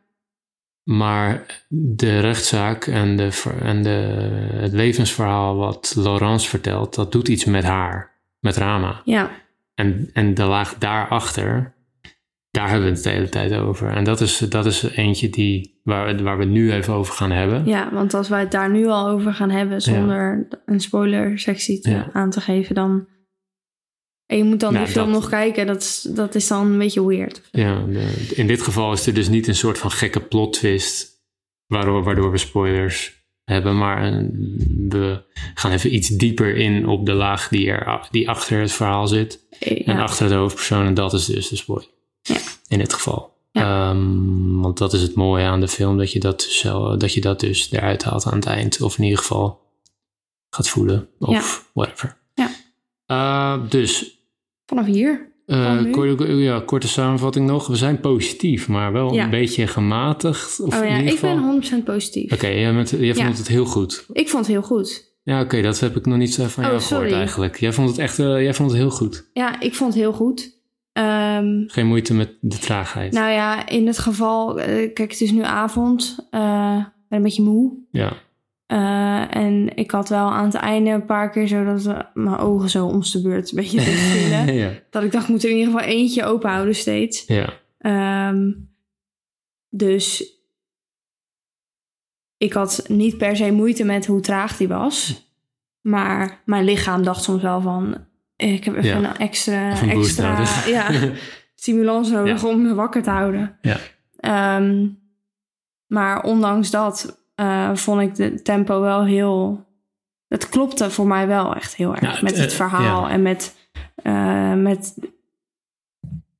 [0.83, 3.89] Maar de rechtszaak en, de, en de,
[4.53, 9.01] het levensverhaal wat Laurence vertelt, dat doet iets met haar, met Rama.
[9.05, 9.31] ja,
[9.75, 11.72] En, en de laag daarachter,
[12.53, 13.89] daar hebben we het de hele tijd over.
[13.89, 17.13] En dat is, dat is eentje die, waar, we- waar we het nu even over
[17.13, 17.65] gaan hebben.
[17.65, 21.79] ja, want als wij het daar nu al over gaan hebben zonder een spoiler sectie
[21.79, 22.09] te, Ja.
[22.13, 23.07] aan te geven, dan...
[24.25, 26.65] En je moet dan Nou, die film dat- nog kijken, dat is, dat is dan
[26.71, 27.41] een beetje weird.
[27.51, 27.85] Ja,
[28.33, 31.11] in dit geval is er dus niet een soort van gekke plot twist,
[31.67, 37.13] waardoor, waardoor we spoilers hebben, maar een- we gaan even iets dieper in op de
[37.13, 39.39] laag die, er, die achter het verhaal zit.
[39.59, 41.91] Ja, En achter de hoofdpersoon, en dat is dus de spoiler.
[42.23, 42.37] Ja.
[42.67, 43.31] In dit geval.
[43.51, 43.89] Ja.
[43.89, 47.21] Ehm, want dat is het mooie aan de film, dat je dat, zo, dat je
[47.21, 48.81] dat dus eruit haalt aan het eind.
[48.81, 49.61] Of in ieder geval
[50.49, 51.07] gaat voelen.
[51.19, 52.17] Of whatever.
[52.33, 52.49] Ja.
[53.05, 54.17] Eh, dus,
[54.65, 55.31] Vanaf hier.
[55.45, 57.67] eh, korte, ja, korte samenvatting nog.
[57.67, 59.23] We zijn positief, maar wel Ja.
[59.23, 60.59] een beetje gematigd.
[60.59, 61.35] Of oh ja, ik geval...
[61.35, 61.43] ben
[61.81, 62.31] 100% positief.
[62.31, 64.05] Oké, jij, vond het heel goed.
[64.13, 65.11] Ik vond het heel goed.
[65.23, 67.11] Ja, oké, dat heb ik nog niet van Oh, jou gehoord sorry.
[67.13, 67.59] eigenlijk.
[67.59, 69.29] Jij vond het echt eh, jij vond het heel goed.
[69.33, 70.52] Ja, ik vond het heel goed.
[70.93, 73.11] Ehm, Geen moeite met de traagheid.
[73.13, 76.15] nou ja, in het geval, eh, kijk, het is nu avond.
[76.19, 76.29] ik
[77.09, 77.73] ben een beetje moe.
[77.91, 78.13] Ja.
[78.65, 82.69] Eh, en ik had wel aan het einde een paar keer zo dat mijn ogen
[82.69, 84.53] zo om de beurt een beetje vielen.
[84.63, 84.71] ja.
[84.89, 87.25] dat ik dacht, ik moet er in ieder geval eentje open houden steeds.
[87.27, 87.53] Ja.
[87.77, 88.51] Ehm,
[89.69, 90.33] dus
[92.37, 95.27] ik had niet per se moeite met hoe traag die was.
[95.81, 98.05] Maar mijn lichaam dacht soms wel van...
[98.51, 99.09] Ik heb even Ja.
[99.09, 100.67] een extra, een extra nodig.
[100.77, 100.89] ja,
[101.55, 102.47] stimulans nodig Ja.
[102.47, 103.57] om me wakker te houden.
[103.61, 103.77] Ja.
[104.19, 104.87] Ehm,
[105.87, 109.65] maar ondanks dat eh, vond ik de tempo wel heel...
[110.27, 112.01] dat klopte voor mij wel echt heel erg.
[112.01, 113.55] Ja, het- met het eh, verhaal en met,
[113.95, 114.97] eh, met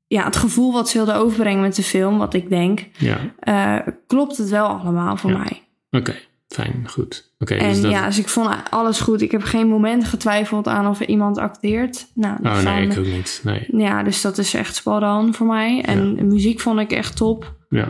[0.08, 2.88] ja, het gevoel wat ze wilde overbrengen met de film, wat ik denk.
[2.98, 5.62] Ja, eh, klopt het wel allemaal voor mij.
[5.92, 6.16] oké.
[6.54, 7.32] Fijn, goed.
[7.40, 7.92] Oké, En dus dat...
[7.92, 9.22] ja, dus ik vond alles goed.
[9.22, 12.08] Ik heb geen moment getwijfeld aan of iemand acteert.
[12.14, 13.42] Nou, Oh nee, ik ook niet.
[13.44, 13.66] Nee.
[13.68, 15.82] Ja, dus dat is echt spot voor mij.
[15.86, 17.56] En muziek vond ik echt top.
[17.70, 17.90] Ja,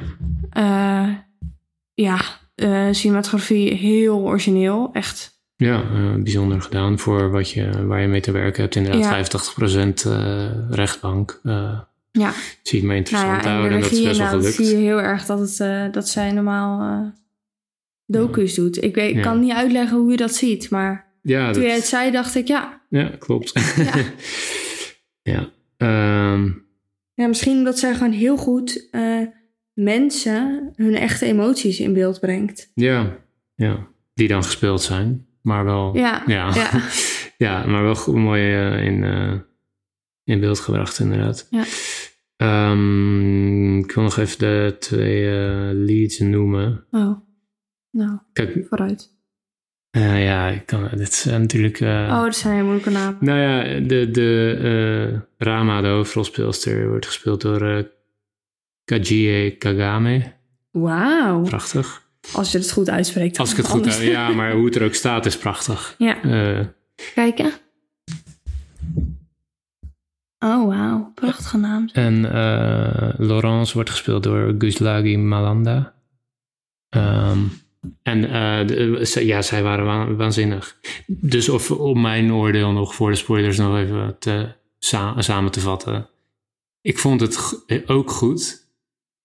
[0.50, 1.10] Eh,
[1.94, 2.20] ja,
[2.56, 4.90] eh, cinematografie heel origineel.
[4.94, 5.42] Echt.
[5.56, 8.76] ja eh, bijzonder gedaan voor wat je, waar je mee te werken hebt.
[8.76, 9.10] Inderdaad, Ja.
[9.10, 11.40] 85% eh rechtbank.
[12.12, 13.72] Ja, zie ik me nou interessant ja, houden.
[13.72, 14.54] en dat is best wel gelukt.
[14.54, 17.04] zie je heel erg dat, het, dat zij normaal
[18.06, 18.84] docu's doet.
[18.84, 21.76] Ik, weet, ik kan niet uitleggen hoe je dat ziet, maar Ja, toen dat, jij
[21.80, 22.82] het zei, dacht ik ja.
[22.90, 23.52] ja klopt.
[23.76, 23.94] Ja.
[25.34, 25.50] ja.
[25.78, 26.52] Ehm,
[27.14, 29.20] Ja, misschien omdat zij gewoon heel goed eh,
[29.74, 32.72] mensen hun echte emoties in beeld brengt.
[32.76, 33.18] ja,
[33.56, 35.26] ja, die dan gespeeld zijn.
[35.42, 36.54] Maar wel, Ja, ja.
[36.56, 36.70] ja.
[37.38, 39.34] Ja, maar wel goed, mooi eh, in, eh,
[40.24, 41.48] in beeld gebracht, inderdaad.
[41.50, 41.64] Ja.
[42.38, 45.26] Ehm, ik wil nog even de twee
[45.74, 46.86] leads noemen.
[46.92, 47.18] Oh,
[47.94, 49.10] nou, Kijk, vooruit.
[49.92, 51.80] ja, ik kan, dit is natuurlijk...
[51.80, 53.18] eh, Oh, dat zijn hele moeilijke namen.
[53.20, 54.58] Nou ja, de, de
[55.38, 57.84] eh, Rama, de hoofdrolspeelster, wordt gespeeld door eh
[58.84, 60.34] Kajie Kagame.
[60.72, 62.08] Wauw, Prachtig.
[62.34, 63.40] als je het goed uitspreekt.
[63.40, 65.96] Als ik het goed heb, ja, maar hoe het er ook staat is prachtig.
[65.98, 66.18] Ja,
[67.14, 67.52] kijken.
[70.40, 71.12] Oh, wauw.
[71.16, 71.90] Prachtige naam.
[71.94, 72.22] en
[73.18, 75.94] Laurence wordt gespeeld door Guslagi Malanda.
[76.90, 77.40] Ehm,
[78.04, 80.80] en eh, de- ze- ja, zij waren wa- waanzinnig.
[81.08, 85.60] Dus of, om mijn oordeel nog voor de spoilers nog even te, sa- samen te
[85.60, 86.10] vatten.
[86.82, 88.62] Ik vond het eh, ook goed.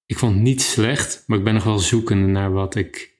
[0.06, 3.16] Ik vond het niet slecht, maar ik ben nog wel zoekende naar wat ik...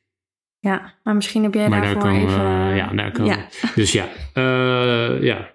[0.60, 2.76] Ja, maar misschien heb jij maar daar daarvoor komen even...
[2.76, 3.48] Ja, daar komen Ja.
[3.60, 3.68] we.
[3.80, 5.50] Dus ja, eh, ja.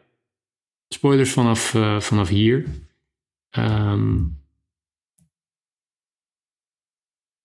[0.94, 2.66] Spoilers vanaf, eh, vanaf hier.
[3.50, 4.18] Ehm,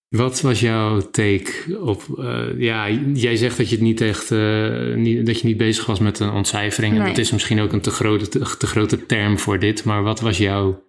[0.08, 2.18] wat was jouw take op...
[2.18, 4.30] eh, ja, jij zegt dat je het niet echt...
[4.30, 6.98] eh, niet, dat je niet bezig was met een ontcijfering.
[6.98, 9.84] En dat is misschien ook een te grote, te, te grote term voor dit.
[9.84, 10.84] Maar wat was jouw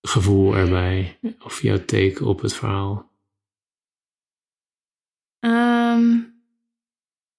[0.00, 1.18] gevoel erbij?
[1.44, 3.10] Of jouw take op het verhaal?
[5.38, 6.18] Ehm,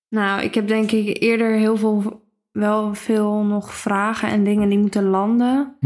[0.10, 2.22] nou, ik heb denk ik eerder heel veel...
[2.52, 5.78] Wel veel nog vragen en dingen die moeten landen.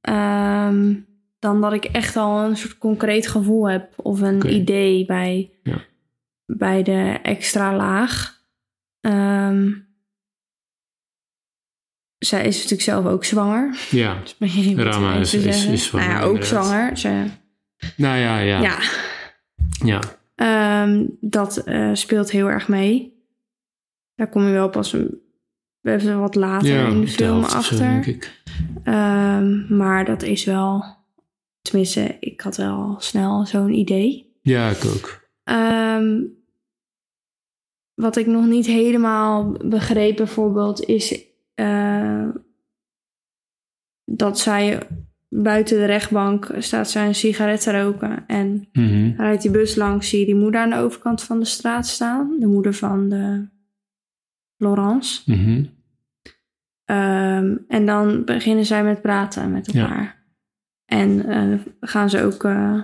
[0.00, 0.94] Ehm,
[1.40, 5.80] dan dat ik echt al een soort concreet gevoel heb of een idee bij, Ja.
[6.46, 8.38] bij de extra laag.
[9.00, 9.70] Ehm,
[12.18, 13.78] zij is natuurlijk zelf ook zwanger.
[13.90, 16.64] Ja, Dus Rama is- is- is zwanger, Nou ja, ook inderdaad.
[16.66, 16.96] zwanger.
[16.98, 17.24] Ze,
[17.96, 18.60] nou ja, ja.
[18.60, 18.78] ja,
[19.84, 20.00] ja.
[20.34, 23.18] Ehm, dat eh, speelt heel erg mee.
[24.14, 25.20] Daar kom je wel pas een,
[25.82, 27.78] even wat later Ja, in de film zo, achter.
[27.78, 28.42] denk ik.
[28.84, 30.84] Ehm, maar dat is wel,
[31.62, 34.38] tenminste, ik had wel snel zo'n idee.
[34.42, 35.28] Ja, ik ook.
[35.44, 36.22] Ehm,
[37.94, 42.28] wat ik nog niet helemaal begreep bijvoorbeeld is eh,
[44.04, 44.82] dat zij
[45.28, 49.12] buiten de rechtbank staat zij een sigaret te roken en Mhm.
[49.16, 52.36] rijdt die bus langs, zie je die moeder aan de overkant van de straat staan.
[52.38, 53.48] De moeder van de
[54.56, 55.22] Laurence.
[55.30, 55.64] Mhm.
[56.84, 60.14] Ehm, en dan beginnen zij met praten met Ja.
[60.90, 62.82] En eh, gaan ze ook, eh,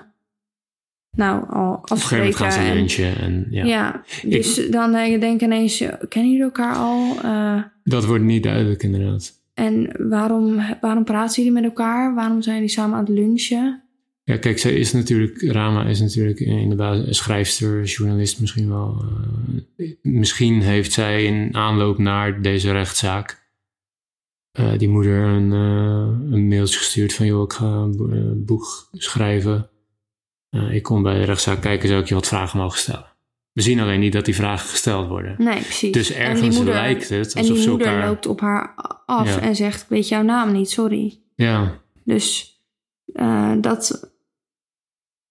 [1.10, 2.34] nou, al Op een afspreken.
[2.34, 3.64] gaan ze en- lunchen en ja.
[3.64, 4.02] ja.
[4.22, 7.16] dus dan denk ik ineens, eh, kennen jullie elkaar al?
[7.22, 9.32] Eh, Dat wordt niet duidelijk inderdaad.
[9.54, 12.14] en waarom, waarom praten jullie met elkaar?
[12.14, 13.80] Waarom zijn jullie samen aan het lunchen?
[14.24, 19.04] Ja, kijk, zij is natuurlijk, Rama is natuurlijk in de basis schrijfster, journalist misschien wel.
[19.76, 23.44] eh, misschien heeft zij in aanloop naar deze rechtszaak
[24.56, 28.88] eh, die moeder een, eh, een mailtje gestuurd van joh, ik ga een eh, boek
[28.92, 29.70] schrijven.
[30.70, 33.14] Ik kom bij de rechtszaak kijken, zou ik je wat vragen mogen stellen?
[33.52, 35.34] We zien alleen niet dat die vragen gesteld worden.
[35.38, 35.92] Nee, precies.
[35.92, 38.06] Dus En die ergens moeder- lijkt het En alsof die ze moeder elkaar...
[38.08, 38.74] loopt op haar
[39.06, 39.40] af Ja.
[39.40, 41.20] en zegt, ik weet jouw naam niet, sorry.
[41.34, 42.54] Ja, Dus
[43.60, 44.10] dat,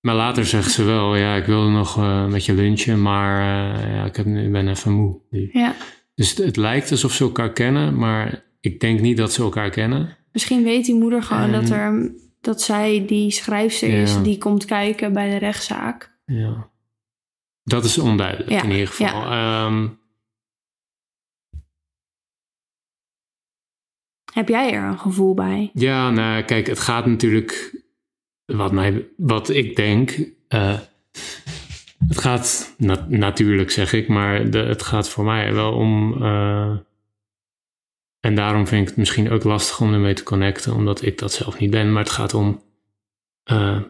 [0.01, 1.97] Maar later zegt ze wel, ja, ik wilde nog
[2.29, 3.41] met je lunchen, maar
[3.89, 5.19] ja, ik, heb, ik ben even moe.
[5.51, 5.75] ja.
[6.15, 9.69] Dus het, het lijkt alsof ze elkaar kennen, maar ik denk niet dat ze elkaar
[9.69, 10.17] kennen.
[10.31, 13.95] Misschien weet die moeder gewoon dat, er, dat zij die schrijfster Ja.
[14.01, 16.17] is die komt kijken bij de rechtszaak.
[16.25, 16.69] Ja.
[17.63, 19.23] Dat is onduidelijk Ja, in ieder geval.
[19.31, 19.87] Ehm,
[24.33, 25.69] Heb jij er een gevoel bij?
[25.73, 27.81] ja, nou kijk, het gaat natuurlijk,
[28.45, 30.79] wat, mij, wat ik denk, eh,
[32.07, 36.23] Het gaat na- natuurlijk, zeg ik, maar de, het gaat voor mij wel om.
[36.23, 36.77] eh,
[38.25, 41.33] en daarom vind ik het misschien ook lastig om ermee te connecten, omdat ik dat
[41.33, 41.91] zelf niet ben.
[41.91, 42.63] Maar het gaat om
[43.43, 43.81] eh,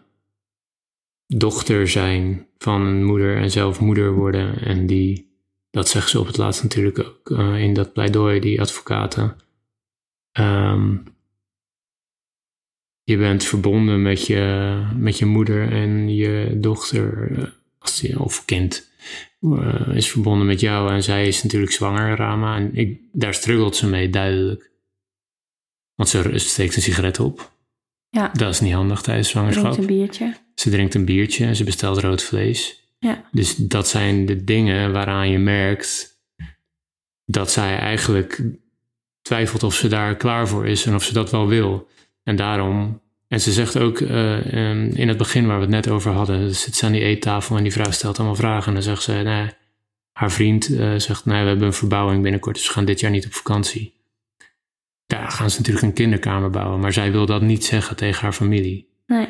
[1.26, 4.60] dochter zijn van een moeder en zelf moeder worden.
[4.60, 5.30] En die,
[5.70, 9.36] dat zeggen ze op het laatst natuurlijk ook eh, in dat pleidooi, die advocaten.
[10.32, 10.96] Ehm,
[13.02, 17.32] je bent verbonden met je, met je moeder en je dochter,
[18.02, 18.90] eh, of kind,
[19.54, 20.92] eh, is verbonden met jou.
[20.92, 22.56] En zij is natuurlijk zwanger, Rama.
[22.56, 24.70] En ik, daar struggelt ze mee, duidelijk.
[25.94, 27.52] Want ze steekt een sigaret op.
[28.08, 28.30] Ja.
[28.32, 29.72] Dat is niet handig tijdens zwangerschap.
[29.72, 30.36] Drinkt een biertje.
[30.54, 32.84] Ze drinkt een biertje en ze bestelt rood vlees.
[32.98, 33.28] Ja.
[33.32, 36.20] Dus dat zijn de dingen waaraan je merkt
[37.24, 38.42] dat zij eigenlijk
[39.22, 41.88] twijfelt of ze daar klaar voor is en of ze dat wel wil.
[42.22, 45.88] En daarom, en ze zegt ook eh, em, in het begin waar we het net
[45.88, 48.66] over hadden, zit ze aan die eettafel en die vrouw stelt allemaal vragen.
[48.66, 49.50] En dan zegt ze, nee,
[50.12, 53.10] haar vriend eh, zegt, nee, we hebben een verbouwing binnenkort, dus we gaan dit jaar
[53.10, 53.94] niet op vakantie.
[55.06, 58.32] Daar gaan ze natuurlijk een kinderkamer bouwen, maar zij wil dat niet zeggen tegen haar
[58.32, 58.88] familie.
[59.06, 59.28] Nee.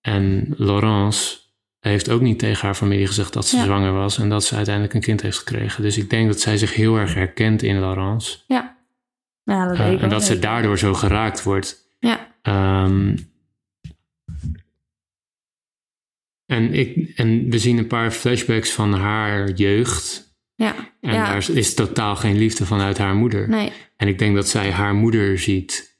[0.00, 1.38] En Laurence
[1.80, 3.64] heeft ook niet tegen haar familie gezegd dat ze Ja.
[3.64, 5.82] zwanger was en dat ze uiteindelijk een kind heeft gekregen.
[5.82, 8.38] Dus ik denk dat zij zich heel erg herkent in Laurence.
[8.46, 8.76] Ja.
[9.44, 11.76] Ja, dat ik en dat ze daardoor zo geraakt wordt.
[11.98, 12.30] Ja.
[12.42, 13.16] Ehm,
[16.52, 20.34] en, ik, en we zien een paar flashbacks van haar jeugd.
[20.54, 20.74] Ja.
[21.00, 21.26] En ja.
[21.26, 23.48] daar is totaal geen liefde vanuit haar moeder.
[23.48, 23.72] Nee.
[23.96, 25.98] En ik denk dat zij haar moeder ziet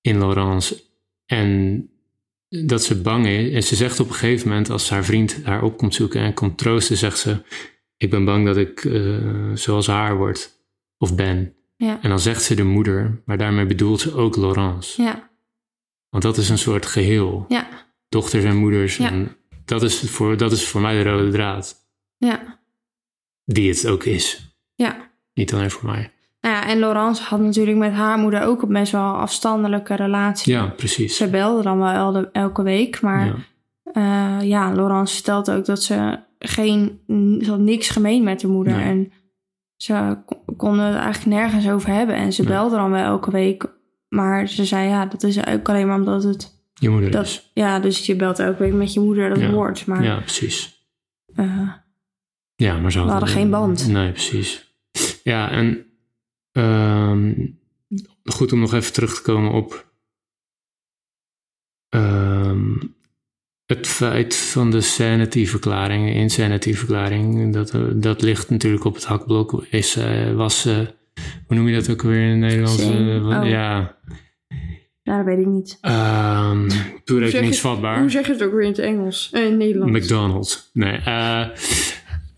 [0.00, 0.82] in Laurence.
[1.26, 1.82] En
[2.48, 3.52] dat ze bang is.
[3.52, 6.34] En ze zegt op een gegeven moment, als haar vriend haar op komt zoeken en
[6.34, 7.42] komt troosten, zegt ze:
[7.96, 9.18] Ik ben bang dat ik eh,
[9.54, 10.62] zoals haar word
[10.98, 11.54] of ben.
[11.76, 11.98] Ja.
[12.02, 15.02] En dan zegt ze de moeder, maar daarmee bedoelt ze ook Laurence.
[15.02, 15.30] Ja.
[16.08, 17.44] Want dat is een soort geheel.
[17.48, 17.68] Ja.
[18.08, 18.96] Dochters en moeders.
[18.96, 19.10] Ja.
[19.10, 19.37] En
[19.68, 21.76] dat, is voor, dat is voor mij de rode draad.
[22.16, 22.58] Ja.
[23.44, 24.56] Die het ook is.
[24.74, 24.96] Ja.
[25.34, 26.12] Niet alleen voor mij.
[26.40, 30.52] Nou ja, en Laurence had natuurlijk met haar moeder ook een best wel afstandelijke relatie.
[30.52, 31.16] Ja, precies.
[31.16, 33.34] Ze belde dan wel elke, elke week, maar Ja.
[33.92, 34.40] ja.
[34.40, 37.00] ja, Laurence vertelt ook dat ze geen,
[37.42, 38.72] ze had niks gemeen met de moeder.
[38.76, 38.84] Nee.
[38.84, 39.12] En
[39.76, 42.14] ze kon- konden het eigenlijk nergens over hebben.
[42.16, 42.50] En ze Nee.
[42.50, 43.66] belde dan wel elke week.
[44.08, 46.57] Maar ze zei, ja, dat is ook alleen maar omdat het...
[46.78, 47.50] Je moeder Dat, is.
[47.54, 49.50] ja, dus je belt elke week met je moeder, dat Ja.
[49.50, 49.86] hoort.
[49.86, 50.86] Maar Ja, precies.
[51.34, 51.68] eh,
[52.56, 53.88] Ja, maar ze We hadden geen band.
[53.88, 54.72] Nee, precies.
[55.22, 55.86] Ja, en
[56.52, 57.34] ehm,
[58.24, 59.86] goed om nog even terug te komen op
[61.88, 62.74] ehm,
[63.66, 67.52] het feit van de sanity-verklaring, insanity-verklaring.
[67.52, 69.64] Dat, eh, dat ligt natuurlijk op het hakblok.
[69.70, 70.76] Is, eh, was, eh,
[71.46, 72.82] hoe noem je dat ook weer in het Nederlands?
[72.84, 73.48] Oh.
[73.48, 73.96] Ja,
[75.08, 75.78] ja, dat weet ik niet.
[75.80, 76.68] ehm
[77.04, 78.00] toerekeningsvatbaar.
[78.00, 79.30] Hoe zeg je het ook weer in het Engels?
[79.32, 79.98] Eh, in het Nederlands?
[79.98, 80.70] McDonald's.
[80.72, 80.96] Nee.
[80.98, 81.48] eh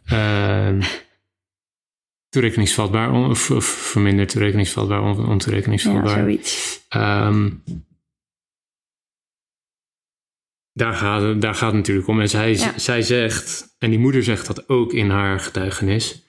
[0.06, 0.82] ehm,
[2.28, 6.18] toerekeningsvatbaar on- of, of verminderd toerekeningsvatbaar, on, ja, ontoerekeningsvatbaar.
[6.18, 6.80] zoiets.
[6.88, 7.50] Ehm,
[10.72, 12.20] daar, gaat, het- daar gaat het natuurlijk om.
[12.20, 12.78] En zij, Ja.
[12.78, 16.22] zij zegt, en die moeder zegt dat ook in haar getuigenis,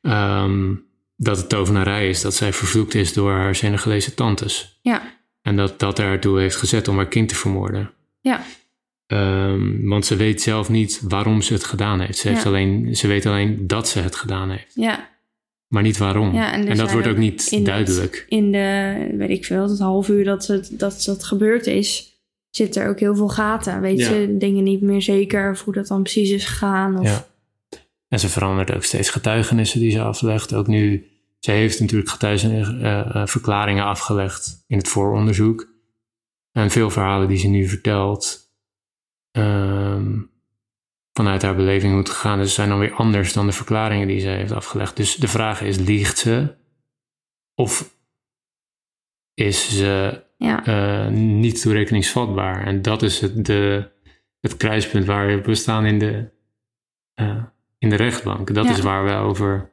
[0.00, 0.74] ehm,
[1.16, 4.78] dat het tovenarij is, dat zij vervloekt is door haar Senegalese tantes.
[4.82, 7.90] Ja, En dat dat ertoe heeft gezet om haar kind te vermoorden.
[8.20, 8.42] ja,
[9.06, 12.18] Ehm, want ze weet zelf niet waarom ze het gedaan heeft.
[12.18, 14.72] Ze, heeft alleen, ze weet alleen dat ze het gedaan heeft.
[14.74, 15.08] ja.
[15.68, 16.34] Maar niet waarom.
[16.34, 18.14] Ja, en dat wordt ook niet in duidelijk.
[18.14, 22.20] Het, in de, weet ik veel, het half uur dat het, dat dat gebeurd is,
[22.50, 23.80] zit er ook heel veel gaten.
[23.80, 24.06] Weet Ja.
[24.06, 26.98] ze dingen niet meer zeker of hoe dat dan precies is gegaan.
[26.98, 27.26] Of, Ja.
[28.08, 30.54] En ze verandert ook steeds getuigenissen die ze aflegt.
[30.54, 31.06] Ook nu,
[31.40, 35.68] ze heeft natuurlijk getuigenverklaringen afgelegd in het vooronderzoek.
[36.52, 38.52] En veel verhalen die ze nu vertelt,
[39.30, 40.18] ehm,
[41.12, 44.20] vanuit haar beleving hoe het gegaan is, zijn dan weer anders dan de verklaringen die
[44.20, 44.96] ze heeft afgelegd.
[44.96, 46.56] Dus de vraag is, liegt ze?
[47.54, 47.98] Of
[49.34, 52.66] is ze ja, eh, niet toerekeningsvatbaar.
[52.66, 53.90] En dat is het, de,
[54.40, 56.30] het kruispunt waar we staan in de,
[57.14, 57.44] eh,
[57.78, 58.54] in de rechtbank.
[58.54, 58.70] Dat Ja.
[58.70, 59.72] is waar we over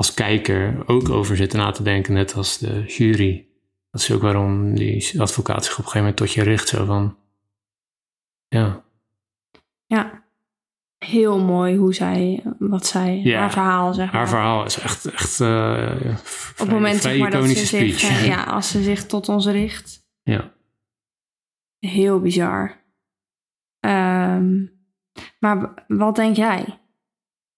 [0.00, 3.46] als kijker ook over zitten na te denken, net als de jury.
[3.90, 6.68] Dat is ook waarom die advocaat zich op een gegeven moment tot je richt.
[6.68, 7.16] Zo van,
[8.48, 8.84] ja,
[9.86, 10.24] ja.
[10.98, 14.14] Heel mooi hoe zij, wat zij, Ja, haar verhaal zeg maar.
[14.14, 15.96] haar verhaal is echt, echt eh,
[16.50, 19.46] Op het moment zeg maar, dat ze zich, eh, ja, als ze zich tot ons
[19.46, 20.06] richt.
[20.22, 20.52] ja.
[21.78, 22.84] Heel bizar.
[23.80, 24.64] Ehm,
[25.38, 26.80] maar wat denk jij?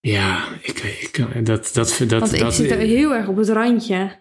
[0.09, 3.49] Ja, ik, ik, dat, dat, dat, Want ik dat, zit er heel erg op het
[3.49, 4.21] randje.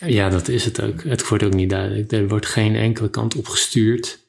[0.00, 1.02] Ja, dat is het ook.
[1.02, 2.12] Het wordt ook niet duidelijk.
[2.12, 4.26] Er wordt geen enkele kant op gestuurd.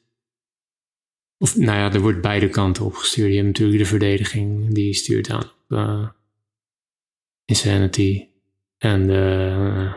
[1.38, 3.28] Of nou ja, er wordt beide kanten opgestuurd.
[3.28, 6.08] Je hebt natuurlijk de verdediging, die stuurt aan op eh,
[7.44, 8.26] Insanity.
[8.78, 9.94] En de eh,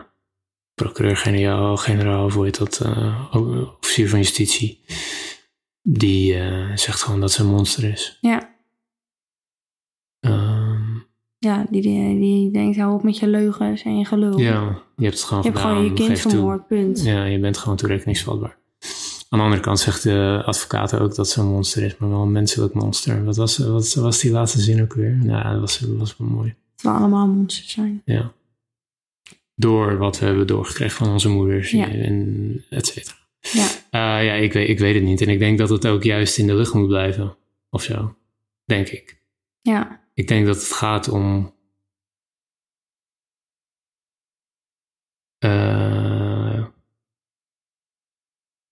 [0.74, 3.34] procureur-generaal, generaal, of hoe heet dat, eh,
[3.80, 4.80] officier van justitie.
[5.82, 6.34] Die
[6.74, 8.18] zegt gewoon dat ze een monster is.
[8.20, 8.47] Ja,
[11.48, 14.38] ja die, die, die denkt, hou op met je leugens en je gelul.
[14.38, 15.76] ja, je hebt het gewoon je hebt gedaan.
[15.76, 17.02] gewoon je kind vermoord, punt.
[17.04, 18.56] Ja, je bent gewoon toerekeningsvatbaar.
[19.28, 22.22] Aan de andere kant zegt de advocaat ook dat ze een monster is, maar wel
[22.22, 23.24] een menselijk monster.
[23.24, 25.18] Wat was, wat was die laatste zin ook weer?
[25.22, 26.54] Nou, dat was, dat was wel mooi.
[26.76, 28.02] Dat we allemaal monsters zijn.
[28.04, 28.32] Ja.
[29.54, 31.88] Door wat we hebben doorgekregen van onze moeders Ja.
[31.90, 33.16] en et cetera.
[33.40, 35.20] Ja, Eh, ja, ik weet, ik weet het niet.
[35.20, 37.36] En ik denk dat het ook juist in de lucht moet blijven.
[37.70, 38.14] Of zo.
[38.64, 39.20] Denk ik.
[39.60, 41.56] ja, Ik denk dat het gaat om.
[45.38, 46.64] eh,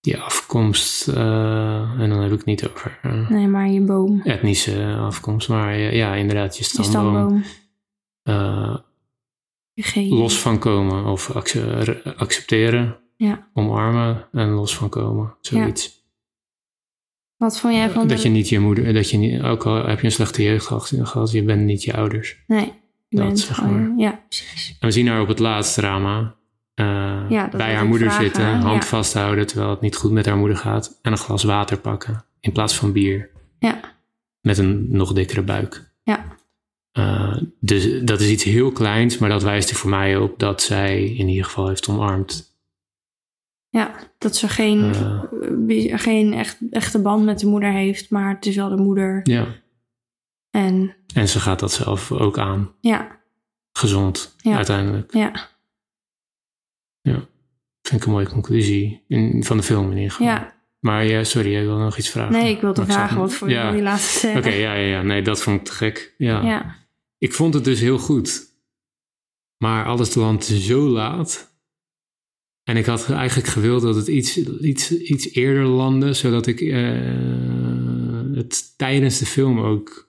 [0.01, 1.09] die afkomst.
[1.09, 4.21] eh, en dan heb ik het niet over eh, nee, maar je boom.
[4.25, 5.49] etnische afkomst.
[5.49, 7.45] Maar ja, ja, inderdaad, je Je stamboom.
[9.73, 12.99] Je los van komen of acce- accepteren.
[13.17, 13.51] Ja.
[13.53, 15.37] Omarmen en los van komen.
[15.41, 16.06] Zoiets.
[17.37, 19.99] Wat vond jij van Dat je niet je moeder, dat je niet, ook al heb
[20.01, 22.37] je een slechte jeugd gehad, je bent niet je ouders.
[22.47, 22.73] Nee,
[23.09, 23.89] je Dat, zeg gewoon...
[23.89, 23.99] maar.
[23.99, 24.77] Ja, precies.
[24.81, 26.35] En we zien haar op het laatste drama
[26.75, 26.87] eh,
[27.29, 28.89] Ja, bij haar moeder vragen, zitten, hand ja.
[28.89, 30.99] vasthouden terwijl het niet goed met haar moeder gaat.
[31.03, 33.31] En een glas water pakken in plaats van bier.
[33.59, 33.81] Ja,
[34.41, 35.91] Met een nog dikkere buik.
[36.03, 36.25] ja,
[36.93, 40.63] Eh, dus dat is iets heel kleins, maar dat wijst er voor mij op dat
[40.63, 42.56] zij in ieder geval heeft omarmd.
[43.79, 43.95] Ja.
[44.19, 44.93] Dat ze geen,
[45.69, 45.99] Eh.
[45.99, 49.21] geen echt, echte band met de moeder heeft, maar het is wel de moeder.
[49.23, 49.47] Ja.
[50.51, 52.73] En En ze gaat dat zelf ook aan.
[52.81, 53.21] ja,
[53.73, 54.57] Gezond, Ja.
[54.57, 55.13] uiteindelijk.
[55.13, 55.33] ja,
[57.83, 60.27] Vind ik een mooie conclusie in, van de film in ieder geval.
[60.27, 60.55] ja.
[60.81, 62.33] Maar ja, sorry, jij wil nog iets vragen?
[62.33, 63.73] Nee, ik wilde vragen wat voor je ja.
[63.73, 64.39] die laatste scène.
[64.39, 65.03] Oké, ja, ja, ja.
[65.03, 66.15] Nee, dat vond ik te gek.
[66.19, 66.43] Ja.
[66.43, 66.75] Ja,
[67.19, 68.45] Ik vond het dus heel goed.
[69.59, 71.56] Maar alles landt zo laat.
[72.67, 77.01] En ik had eigenlijk gewild dat het iets, iets, iets eerder landde, zodat ik eh,
[78.35, 80.09] het tijdens de film ook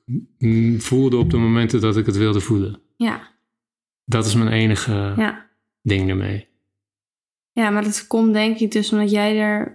[0.77, 2.79] voelde op de momenten dat ik het wilde voelen.
[2.95, 3.31] ja,
[4.05, 5.45] Dat is mijn enige ja.
[5.81, 6.47] ding ermee.
[7.51, 9.73] Ja, maar dat komt denk ik dus omdat jij er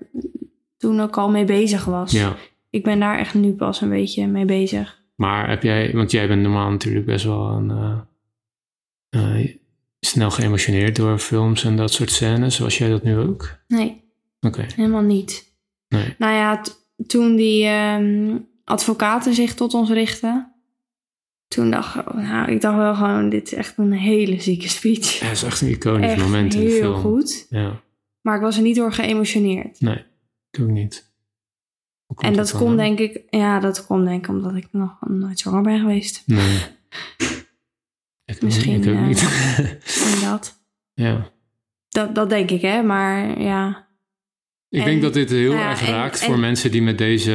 [0.77, 2.13] toen ook al mee bezig was.
[2.13, 2.37] Ja.
[2.71, 5.01] Ik ben daar echt nu pas een beetje mee bezig.
[5.15, 8.01] Maar heb jij, want jij bent normaal natuurlijk best wel een, eh,
[9.41, 9.57] eh,
[10.07, 13.59] snel geëmotioneerd door films en dat soort scènes, zoals jij dat nu ook?
[13.69, 14.01] Nee,
[14.41, 15.53] Oké, helemaal niet.
[15.89, 16.15] nee.
[16.19, 16.63] Nou ja,
[17.07, 20.53] toen die ehm, advocaten zich tot ons richten,
[21.49, 25.19] toen dacht ik, nou, ik dacht wel gewoon, dit is echt een hele zieke speech.
[25.19, 27.01] Ja, het is echt een iconisch echt moment in de heel film.
[27.01, 27.47] goed.
[27.51, 27.81] Ja,
[28.21, 29.81] Maar ik was er niet door geëmotioneerd.
[29.81, 30.05] nee,
[30.51, 31.11] ik ook niet.
[32.17, 35.63] En dat komt denk ik, ja, dat komt denk ik omdat ik nog nooit zwanger
[35.63, 36.23] ben geweest.
[36.27, 36.59] Nee.
[38.35, 39.21] Ik, Misschien, Ik ook niet.
[40.25, 40.63] Dat.
[40.95, 41.31] ja.
[41.89, 42.15] dat.
[42.15, 42.83] Dat denk ik, hè.
[42.83, 43.87] Maar ja,
[44.69, 46.99] Ik En- denk dat dit heel nou ja, erg raakt en- voor mensen die met
[46.99, 47.31] deze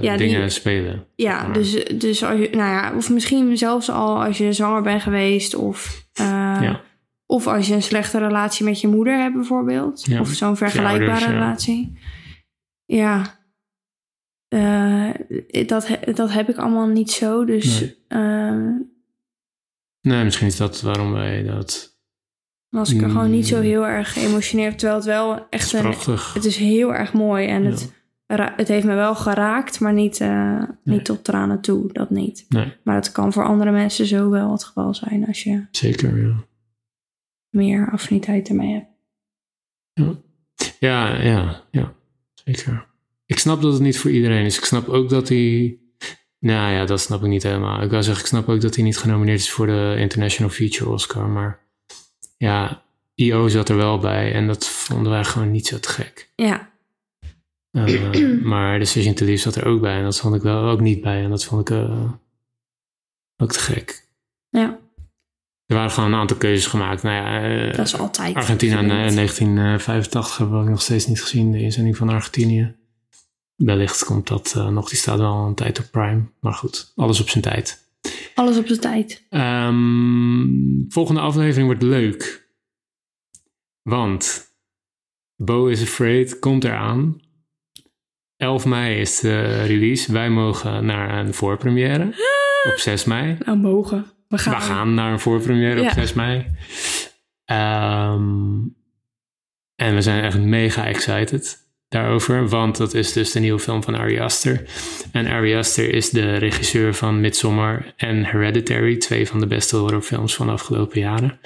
[0.00, 1.06] Ja, die- dingen spelen.
[1.14, 4.82] Ja, Maar- dus, dus als je, nou ja, of misschien zelfs al als je zwanger
[4.82, 6.24] bent geweest, of, eh,
[6.60, 6.80] Ja.
[7.26, 11.26] of als je een slechte relatie met je moeder hebt, bijvoorbeeld, of zo'n vergelijkbare ouders,
[11.30, 11.98] relatie.
[12.84, 13.38] Ja,
[14.48, 15.10] Eh,
[15.66, 17.44] dat, dat heb ik allemaal niet zo.
[17.44, 17.96] Dus Nee.
[18.08, 18.66] eh,
[20.00, 21.98] Nee, misschien is dat waarom wij dat...
[22.68, 23.62] was ik er gewoon niet zo Mm.
[23.62, 24.78] heel erg geëmotioneerd.
[24.78, 26.34] Terwijl het wel Het echt een, prachtig.
[26.34, 27.70] het is heel erg mooi en Ja.
[27.70, 27.92] het,
[28.56, 30.66] het heeft me wel geraakt, maar niet, eh, Nee.
[30.96, 31.92] niet tot tranen toe.
[31.92, 32.44] Dat niet.
[32.48, 36.26] Nee, Maar het kan voor andere mensen zo wel het geval zijn als je zeker,
[36.26, 36.34] ja.
[37.50, 38.88] meer affiniteit ermee hebt.
[40.78, 41.94] Ja, ja, ja,
[42.34, 42.86] zeker.
[43.26, 44.58] Ik snap dat het niet voor iedereen is.
[44.58, 45.78] Ik snap ook dat hij.
[46.40, 47.82] Nou ja, dat snap ik niet helemaal.
[47.82, 50.90] Ik wou zeggen, ik snap ook dat hij niet genomineerd is voor de International Feature
[50.90, 51.28] Oscar.
[51.28, 51.58] Maar
[52.36, 52.82] ja,
[53.14, 56.30] IO zat er wel bij en dat vonden wij gewoon niet zo te gek.
[56.36, 56.68] Ja,
[57.70, 60.80] Eh, maar Decision to Leave zat er ook bij en dat vond ik wel ook
[60.80, 61.22] niet bij.
[61.24, 62.10] En dat vond ik eh,
[63.36, 64.08] ook te gek.
[64.48, 64.78] ja
[65.66, 67.02] Er waren gewoon een aantal keuzes gemaakt.
[67.02, 68.34] Nou ja, eh, dat is altijd.
[68.34, 69.08] Argentina in vervelend.
[69.10, 72.74] eh, 1985 hebben we nog steeds niet gezien, de inzending van Argentinië.
[73.64, 76.22] Wellicht komt dat eh, nog, die staat wel een tijd op Prime.
[76.40, 77.88] Maar goed, alles op zijn tijd.
[78.34, 79.26] Alles op zijn tijd.
[79.30, 80.48] Ehm,
[80.88, 82.48] volgende aflevering wordt leuk.
[83.82, 84.48] Want
[85.36, 87.20] Bo is Afraid komt eraan.
[88.36, 90.12] 11 mei is de release.
[90.12, 92.06] Wij mogen naar een voorpremière
[92.72, 93.36] op 6 mei.
[93.44, 94.06] Nou, mogen.
[94.28, 94.54] We gaan.
[94.54, 95.86] We gaan naar een voorpremière Ja.
[95.88, 96.46] op 6 mei.
[97.44, 98.58] Ehm,
[99.74, 101.68] en we zijn echt mega excited.
[101.90, 104.64] Daarover, want dat is dus de nieuwe film van Ari Aster.
[105.12, 110.34] En Ari Aster is de regisseur van Midsommar en Hereditary, twee van de beste horrorfilms
[110.34, 111.40] van de afgelopen jaren.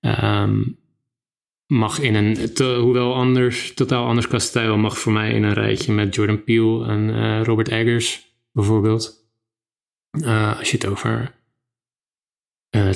[0.00, 0.62] Ehm,
[1.66, 5.92] mag in een, hoewel anders, totaal anders qua stijl, mag voor mij in een rijtje
[5.92, 9.28] met Jordan Peele en eh, Robert Eggers bijvoorbeeld.
[10.10, 11.34] Uh, als je het over
[12.76, 12.90] uh,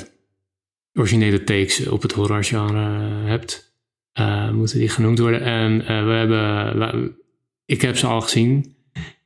[0.93, 3.74] originele takes op het horrorgenre hebt,
[4.53, 5.41] moeten die genoemd worden.
[5.41, 7.15] En we hebben,
[7.65, 8.75] ik heb ze al gezien.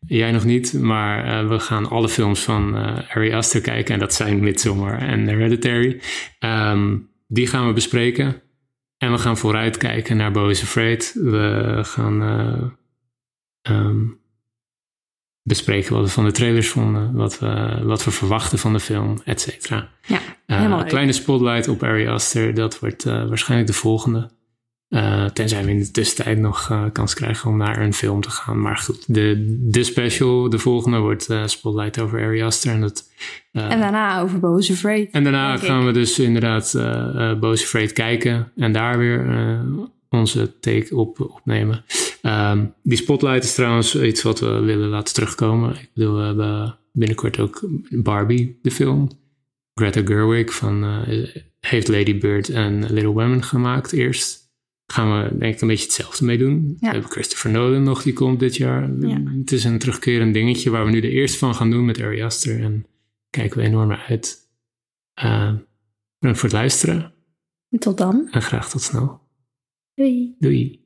[0.07, 2.75] Jij nog niet, maar we gaan alle films van
[3.09, 3.93] Ari Aster kijken.
[3.93, 6.01] En dat zijn Midsommar en Hereditary.
[6.39, 8.41] Um, die gaan we bespreken.
[8.97, 11.13] En we gaan vooruit kijken naar Bo's Afraid.
[11.15, 12.21] We gaan
[13.69, 13.91] uh,
[15.43, 19.21] bespreken wat we van de trailers vonden, wat we, wat we verwachten van de film,
[19.25, 19.89] et cetera.
[20.07, 24.29] Ja, eh, helemaal Een kleine spotlight op Ari Aster, dat wordt uh, waarschijnlijk de volgende.
[24.89, 28.29] Uh, tenzij we in de tussentijd nog uh, kans krijgen om naar een film te
[28.29, 28.61] gaan.
[28.61, 32.71] Maar goed, de, de special, de volgende, wordt uh, Spotlight over Ari Aster.
[32.71, 33.09] En, dat,
[33.51, 35.11] en daarna over Boze Afraid.
[35.11, 36.71] En daarna gaan we dus inderdaad
[37.39, 38.51] Boze Afraid kijken.
[38.55, 39.25] En daar weer
[40.09, 41.83] onze take op opnemen.
[42.21, 45.69] Um, die Spotlight is trouwens iets wat we willen laten terugkomen.
[45.69, 49.09] Ik bedoel, we hebben binnenkort ook Barbie, de film.
[49.73, 51.03] Greta Gerwig van,
[51.59, 54.47] heeft Lady Bird en Little Women gemaakt eerst
[54.91, 56.77] gaan we denk ik een beetje hetzelfde mee doen.
[56.79, 56.87] Ja.
[56.87, 58.95] We hebben Christopher Nolan nog, die komt dit jaar.
[58.99, 59.23] Ja.
[59.37, 62.21] Het is een terugkerend dingetje waar we nu de eerste van gaan doen met Ari
[62.21, 62.63] Aster.
[62.63, 62.85] En
[63.29, 64.47] kijken we enorm naar uit.
[65.23, 65.53] Uh,
[66.19, 67.13] bedankt voor het luisteren.
[67.79, 68.27] Tot dan.
[68.31, 69.21] En graag tot snel.
[69.93, 70.35] Doei.
[70.39, 70.78] Doei.